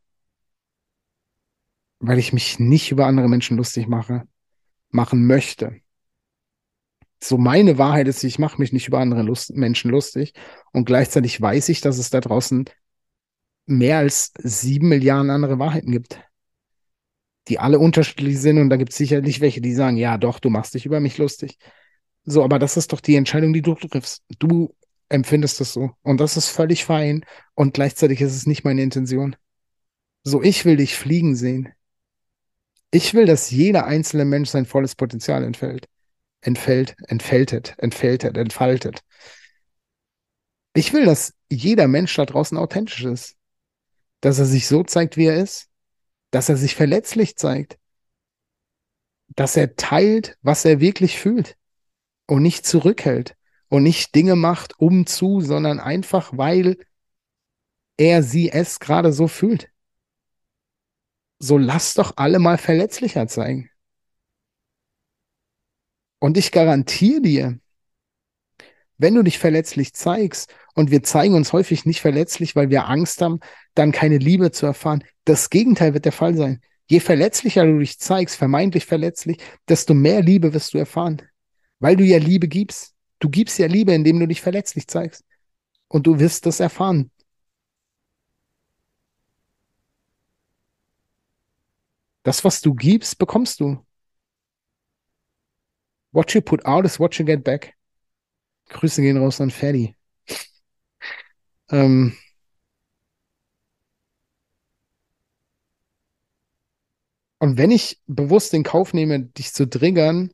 Weil 1.99 2.19
ich 2.19 2.33
mich 2.33 2.59
nicht 2.59 2.91
über 2.91 3.05
andere 3.05 3.27
Menschen 3.27 3.57
lustig 3.57 3.87
mache, 3.87 4.23
machen 4.89 5.25
möchte. 5.25 5.79
So 7.21 7.37
meine 7.37 7.77
Wahrheit 7.77 8.07
ist, 8.07 8.23
ich 8.23 8.37
mache 8.37 8.59
mich 8.59 8.73
nicht 8.73 8.87
über 8.87 8.99
andere 8.99 9.23
Lust 9.23 9.55
Menschen 9.55 9.91
lustig. 9.91 10.33
Und 10.73 10.85
gleichzeitig 10.85 11.41
weiß 11.41 11.69
ich, 11.69 11.81
dass 11.81 11.97
es 11.97 12.09
da 12.09 12.19
draußen 12.19 12.69
mehr 13.65 13.99
als 13.99 14.33
sieben 14.37 14.89
Milliarden 14.89 15.29
andere 15.29 15.57
Wahrheiten 15.57 15.91
gibt 15.91 16.19
die 17.47 17.59
alle 17.59 17.79
unterschiedlich 17.79 18.39
sind 18.39 18.57
und 18.57 18.69
da 18.69 18.77
gibt 18.77 18.91
es 18.91 18.97
sicherlich 18.97 19.41
welche, 19.41 19.61
die 19.61 19.73
sagen, 19.73 19.97
ja 19.97 20.17
doch, 20.17 20.39
du 20.39 20.49
machst 20.49 20.73
dich 20.73 20.85
über 20.85 20.99
mich 20.99 21.17
lustig. 21.17 21.57
So, 22.25 22.43
aber 22.43 22.59
das 22.59 22.77
ist 22.77 22.93
doch 22.93 23.01
die 23.01 23.15
Entscheidung, 23.15 23.53
die 23.53 23.61
du 23.61 23.75
triffst. 23.75 24.23
Du 24.39 24.75
empfindest 25.09 25.59
das 25.59 25.73
so 25.73 25.91
und 26.01 26.19
das 26.19 26.37
ist 26.37 26.49
völlig 26.49 26.85
fein 26.85 27.25
und 27.53 27.73
gleichzeitig 27.73 28.21
ist 28.21 28.35
es 28.35 28.47
nicht 28.47 28.63
meine 28.63 28.81
Intention. 28.81 29.35
So, 30.23 30.41
ich 30.41 30.65
will 30.65 30.77
dich 30.77 30.95
fliegen 30.95 31.35
sehen. 31.35 31.69
Ich 32.91 33.13
will, 33.13 33.25
dass 33.25 33.51
jeder 33.51 33.85
einzelne 33.85 34.25
Mensch 34.25 34.49
sein 34.49 34.65
volles 34.65 34.95
Potenzial 34.95 35.43
entfällt. 35.43 35.87
Entfällt, 36.41 36.95
entfältet, 37.07 37.75
entfältet, 37.77 38.37
entfaltet. 38.37 39.01
Ich 40.73 40.93
will, 40.93 41.05
dass 41.05 41.33
jeder 41.49 41.87
Mensch 41.87 42.15
da 42.15 42.25
draußen 42.25 42.57
authentisch 42.57 43.03
ist. 43.03 43.35
Dass 44.21 44.39
er 44.39 44.45
sich 44.45 44.67
so 44.67 44.83
zeigt, 44.83 45.17
wie 45.17 45.25
er 45.25 45.37
ist 45.37 45.69
dass 46.33 46.49
er 46.49 46.57
sich 46.57 46.73
verletzlich 46.75 47.35
zeigt, 47.35 47.77
dass 49.29 49.55
er 49.55 49.75
teilt, 49.75 50.35
was 50.41 50.65
er 50.65 50.79
wirklich 50.79 51.19
fühlt 51.19 51.55
und 52.27 52.41
nicht 52.41 52.65
zurückhält 52.65 53.35
und 53.69 53.83
nicht 53.83 54.15
Dinge 54.15 54.35
macht 54.35 54.79
um 54.79 55.05
zu, 55.05 55.41
sondern 55.41 55.79
einfach, 55.79 56.31
weil 56.35 56.77
er 57.97 58.23
sie 58.23 58.51
es 58.51 58.79
gerade 58.79 59.13
so 59.13 59.27
fühlt. 59.27 59.69
So 61.39 61.57
lass 61.57 61.93
doch 61.93 62.13
alle 62.15 62.39
mal 62.39 62.57
verletzlicher 62.57 63.27
zeigen. 63.27 63.69
Und 66.19 66.37
ich 66.37 66.51
garantiere 66.51 67.21
dir, 67.21 67.59
wenn 68.97 69.15
du 69.15 69.23
dich 69.23 69.39
verletzlich 69.39 69.93
zeigst, 69.93 70.53
und 70.75 70.89
wir 70.91 71.03
zeigen 71.03 71.35
uns 71.35 71.53
häufig 71.53 71.85
nicht 71.85 72.01
verletzlich, 72.01 72.55
weil 72.55 72.69
wir 72.69 72.87
Angst 72.87 73.21
haben, 73.21 73.39
dann 73.75 73.91
keine 73.91 74.17
Liebe 74.17 74.51
zu 74.51 74.65
erfahren, 74.65 75.03
das 75.25 75.49
Gegenteil 75.49 75.93
wird 75.93 76.05
der 76.05 76.11
Fall 76.11 76.35
sein. 76.35 76.61
Je 76.87 76.99
verletzlicher 76.99 77.65
du 77.65 77.79
dich 77.79 77.99
zeigst, 77.99 78.35
vermeintlich 78.35 78.85
verletzlich, 78.85 79.37
desto 79.67 79.93
mehr 79.93 80.21
Liebe 80.21 80.53
wirst 80.53 80.73
du 80.73 80.77
erfahren. 80.77 81.21
Weil 81.83 81.97
du 81.97 82.05
ja 82.05 82.17
Liebe 82.17 82.47
gibst. 82.47 82.95
Du 83.19 83.29
gibst 83.29 83.59
ja 83.59 83.67
Liebe, 83.67 83.93
indem 83.93 84.17
du 84.17 84.25
dich 84.25 84.41
verletzlich 84.41 84.87
zeigst. 84.87 85.25
Und 85.89 86.07
du 86.07 86.17
wirst 86.17 86.45
das 86.45 86.61
erfahren. 86.61 87.11
Das, 92.23 92.45
was 92.45 92.61
du 92.61 92.73
gibst, 92.73 93.17
bekommst 93.17 93.59
du. 93.59 93.85
What 96.13 96.33
you 96.33 96.39
put 96.39 96.65
out 96.65 96.85
is 96.85 97.01
what 97.01 97.15
you 97.15 97.25
get 97.25 97.43
back. 97.43 97.75
Grüße 98.69 99.01
gehen 99.01 99.17
raus 99.17 99.41
an 99.41 99.51
Ferdi. 99.51 99.93
Ähm, 101.69 102.15
Und 107.39 107.57
wenn 107.57 107.71
ich 107.71 107.99
bewusst 108.07 108.53
den 108.53 108.63
Kauf 108.63 108.93
nehme, 108.93 109.19
dich 109.19 109.51
zu 109.51 109.69
triggern, 109.69 110.33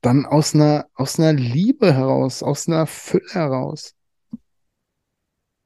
dann 0.00 0.26
aus 0.26 0.54
einer, 0.54 0.88
aus 0.94 1.18
einer 1.18 1.32
Liebe 1.32 1.94
heraus, 1.94 2.42
aus 2.42 2.68
einer 2.68 2.86
Fülle 2.86 3.32
heraus. 3.32 3.94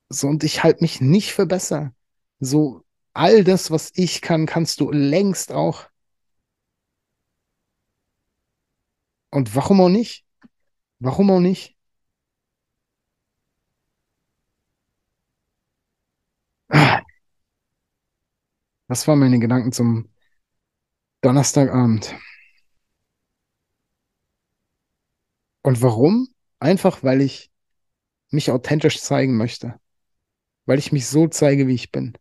So, 0.09 0.29
und 0.29 0.45
ich 0.45 0.63
halte 0.63 0.83
mich 0.83 1.01
nicht 1.01 1.33
für 1.33 1.47
besser. 1.47 1.95
So, 2.41 2.85
all 3.15 3.45
das, 3.45 3.71
was 3.71 3.91
ich 3.95 4.21
kann, 4.23 4.47
kannst 4.47 4.81
du 4.81 4.91
längst 4.93 5.53
auch. 5.53 5.89
Und 9.31 9.55
warum 9.57 9.81
auch 9.81 9.89
nicht? 9.89 10.25
Warum 10.99 11.31
auch 11.31 11.41
nicht? 11.41 11.77
Das 18.89 19.09
waren 19.09 19.19
meine 19.19 19.39
Gedanken 19.39 19.73
zum 19.73 20.11
Donnerstagabend. 21.23 22.15
Und 25.63 25.83
warum? 25.83 26.29
Einfach, 26.59 27.03
weil 27.03 27.21
ich 27.21 27.51
mich 28.31 28.51
authentisch 28.51 29.01
zeigen 29.01 29.37
möchte. 29.37 29.75
Weil 30.67 30.79
ich 30.79 30.93
mich 30.93 31.07
so 31.07 31.29
zeige, 31.29 31.67
wie 31.67 31.75
ich 31.75 31.91
bin. 31.91 32.15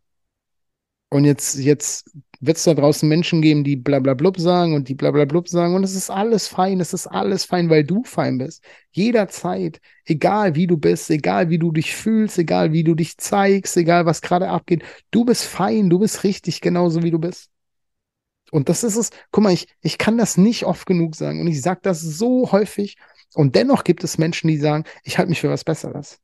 Und 1.10 1.24
jetzt, 1.26 1.56
jetzt 1.56 2.10
wird 2.40 2.56
es 2.56 2.64
da 2.64 2.72
draußen 2.72 3.06
Menschen 3.08 3.42
geben, 3.42 3.64
die 3.64 3.76
blablablub 3.76 4.40
sagen 4.40 4.74
und 4.74 4.88
die 4.88 4.94
blablablub 4.94 5.46
sagen. 5.46 5.74
Und 5.74 5.84
es 5.84 5.94
ist 5.94 6.08
alles 6.10 6.48
fein, 6.48 6.80
es 6.80 6.94
ist 6.94 7.06
alles 7.06 7.44
fein, 7.44 7.68
weil 7.68 7.84
du 7.84 8.02
fein 8.04 8.38
bist. 8.38 8.64
Jederzeit, 8.92 9.80
egal 10.06 10.54
wie 10.54 10.66
du 10.66 10.78
bist, 10.78 11.10
egal 11.10 11.50
wie 11.50 11.58
du 11.58 11.70
dich 11.70 11.94
fühlst, 11.94 12.38
egal 12.38 12.72
wie 12.72 12.82
du 12.82 12.94
dich 12.94 13.18
zeigst, 13.18 13.76
egal 13.76 14.06
was 14.06 14.22
gerade 14.22 14.48
abgeht, 14.48 14.84
du 15.10 15.24
bist 15.26 15.44
fein, 15.44 15.90
du 15.90 15.98
bist 15.98 16.24
richtig 16.24 16.62
genauso, 16.62 17.02
wie 17.02 17.10
du 17.10 17.18
bist. 17.18 17.50
Und 18.50 18.68
das 18.68 18.84
ist 18.84 18.96
es, 18.96 19.10
guck 19.30 19.44
mal, 19.44 19.52
ich, 19.52 19.66
ich 19.80 19.98
kann 19.98 20.18
das 20.18 20.36
nicht 20.36 20.64
oft 20.64 20.86
genug 20.86 21.14
sagen 21.14 21.40
und 21.40 21.46
ich 21.46 21.62
sage 21.62 21.80
das 21.82 22.00
so 22.00 22.52
häufig. 22.52 22.96
Und 23.34 23.54
dennoch 23.56 23.84
gibt 23.84 24.04
es 24.04 24.18
Menschen, 24.18 24.48
die 24.48 24.58
sagen, 24.58 24.84
ich 25.04 25.18
halte 25.18 25.30
mich 25.30 25.40
für 25.40 25.50
was 25.50 25.64
Besseres. 25.64 26.18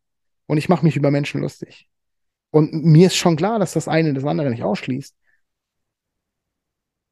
Und 0.46 0.58
ich 0.58 0.68
mache 0.68 0.84
mich 0.84 0.96
über 0.96 1.10
Menschen 1.10 1.40
lustig. 1.40 1.88
Und 2.50 2.72
mir 2.72 3.08
ist 3.08 3.16
schon 3.16 3.36
klar, 3.36 3.58
dass 3.58 3.72
das 3.72 3.88
eine 3.88 4.14
das 4.14 4.24
andere 4.24 4.50
nicht 4.50 4.62
ausschließt. 4.62 5.14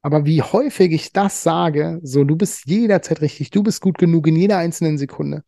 Aber 0.03 0.25
wie 0.25 0.41
häufig 0.41 0.93
ich 0.93 1.13
das 1.13 1.43
sage, 1.43 1.99
so 2.03 2.25
du 2.25 2.37
bist 2.37 2.67
jederzeit 2.67 3.21
richtig, 3.21 3.51
du 3.51 3.63
bist 3.63 3.81
gut 3.81 3.99
genug 3.99 4.27
in 4.27 4.37
jeder 4.37 4.59
einzelnen 4.59 4.99
Sekunde. 4.99 5.43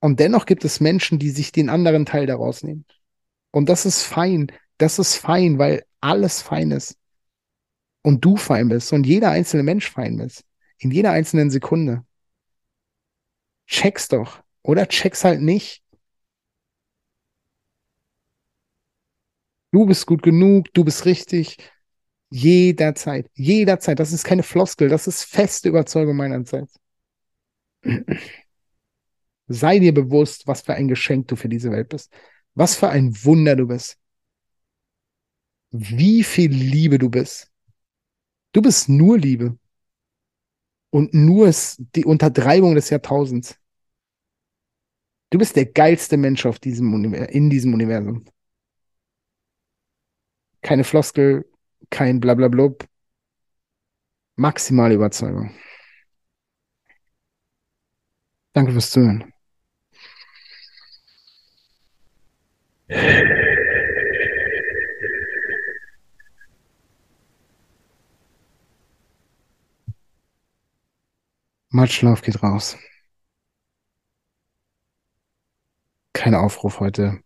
Und 0.00 0.20
dennoch 0.20 0.46
gibt 0.46 0.64
es 0.64 0.80
Menschen, 0.80 1.18
die 1.18 1.30
sich 1.30 1.50
den 1.50 1.68
anderen 1.68 2.06
Teil 2.06 2.26
daraus 2.26 2.62
nehmen. 2.62 2.84
Und 3.50 3.68
das 3.68 3.84
ist 3.84 4.02
fein. 4.04 4.52
Das 4.76 4.98
ist 4.98 5.16
fein, 5.16 5.58
weil 5.58 5.84
alles 6.00 6.40
fein 6.40 6.70
ist. 6.70 6.96
Und 8.02 8.24
du 8.24 8.36
fein 8.36 8.68
bist 8.68 8.92
und 8.92 9.06
jeder 9.06 9.30
einzelne 9.30 9.64
Mensch 9.64 9.90
fein 9.90 10.18
ist. 10.20 10.44
In 10.78 10.92
jeder 10.92 11.10
einzelnen 11.10 11.50
Sekunde. 11.50 12.04
Check's 13.68 14.08
doch. 14.08 14.42
Oder 14.62 14.88
check's 14.88 15.24
halt 15.24 15.40
nicht. 15.40 15.82
Du 19.70 19.86
bist 19.86 20.06
gut 20.06 20.22
genug, 20.22 20.72
du 20.72 20.84
bist 20.84 21.04
richtig, 21.04 21.58
Jederzeit. 22.30 23.30
Jederzeit. 23.34 23.98
Das 23.98 24.12
ist 24.12 24.24
keine 24.24 24.42
Floskel. 24.42 24.88
Das 24.88 25.06
ist 25.06 25.24
feste 25.24 25.68
Überzeugung 25.68 26.16
meinerseits. 26.16 26.78
Sei 29.48 29.78
dir 29.78 29.94
bewusst, 29.94 30.46
was 30.46 30.62
für 30.62 30.74
ein 30.74 30.88
Geschenk 30.88 31.28
du 31.28 31.36
für 31.36 31.48
diese 31.48 31.70
Welt 31.70 31.88
bist. 31.88 32.12
Was 32.54 32.76
für 32.76 32.88
ein 32.90 33.14
Wunder 33.24 33.56
du 33.56 33.66
bist. 33.66 33.98
Wie 35.70 36.22
viel 36.22 36.50
Liebe 36.50 36.98
du 36.98 37.08
bist. 37.08 37.50
Du 38.52 38.62
bist 38.62 38.88
nur 38.88 39.18
Liebe. 39.18 39.58
Und 40.90 41.12
nur 41.12 41.50
die 41.94 42.04
Untertreibung 42.04 42.74
des 42.74 42.90
Jahrtausends. 42.90 43.58
Du 45.30 45.38
bist 45.38 45.56
der 45.56 45.66
geilste 45.66 46.16
Mensch 46.16 46.46
auf 46.46 46.58
diesem 46.58 47.12
in 47.14 47.50
diesem 47.50 47.74
Universum. 47.74 48.24
Keine 50.62 50.84
Floskel, 50.84 51.44
kein 51.90 52.20
Blablablub. 52.20 52.86
Maximale 54.36 54.94
Überzeugung. 54.94 55.50
Danke 58.52 58.72
fürs 58.72 58.90
Zuhören. 58.90 59.32
Matschlauf 71.70 72.22
geht 72.22 72.42
raus. 72.42 72.76
Kein 76.12 76.34
Aufruf 76.34 76.80
heute. 76.80 77.20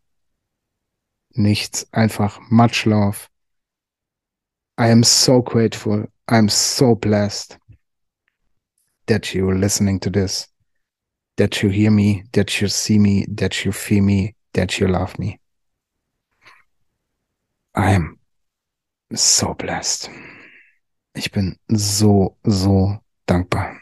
Nichts. 1.30 1.86
Einfach 1.92 2.40
Matschlauf. 2.50 3.30
I 4.78 4.90
am 4.90 5.02
so 5.02 5.42
grateful. 5.42 6.08
I'm 6.28 6.48
so 6.48 6.94
blessed 6.94 7.58
that 9.06 9.34
you're 9.34 9.54
listening 9.54 10.00
to 10.00 10.10
this, 10.10 10.48
that 11.36 11.62
you 11.62 11.68
hear 11.70 11.90
me, 11.90 12.24
that 12.32 12.60
you 12.60 12.68
see 12.68 12.98
me, 12.98 13.26
that 13.28 13.64
you 13.64 13.72
feel 13.72 14.02
me, 14.02 14.34
that 14.54 14.78
you 14.78 14.88
love 14.88 15.18
me. 15.18 15.38
I'm 17.74 18.18
so 19.14 19.54
blessed. 19.54 20.10
Ich 21.14 21.30
bin 21.30 21.58
so, 21.68 22.36
so 22.44 22.98
dankbar. 23.26 23.81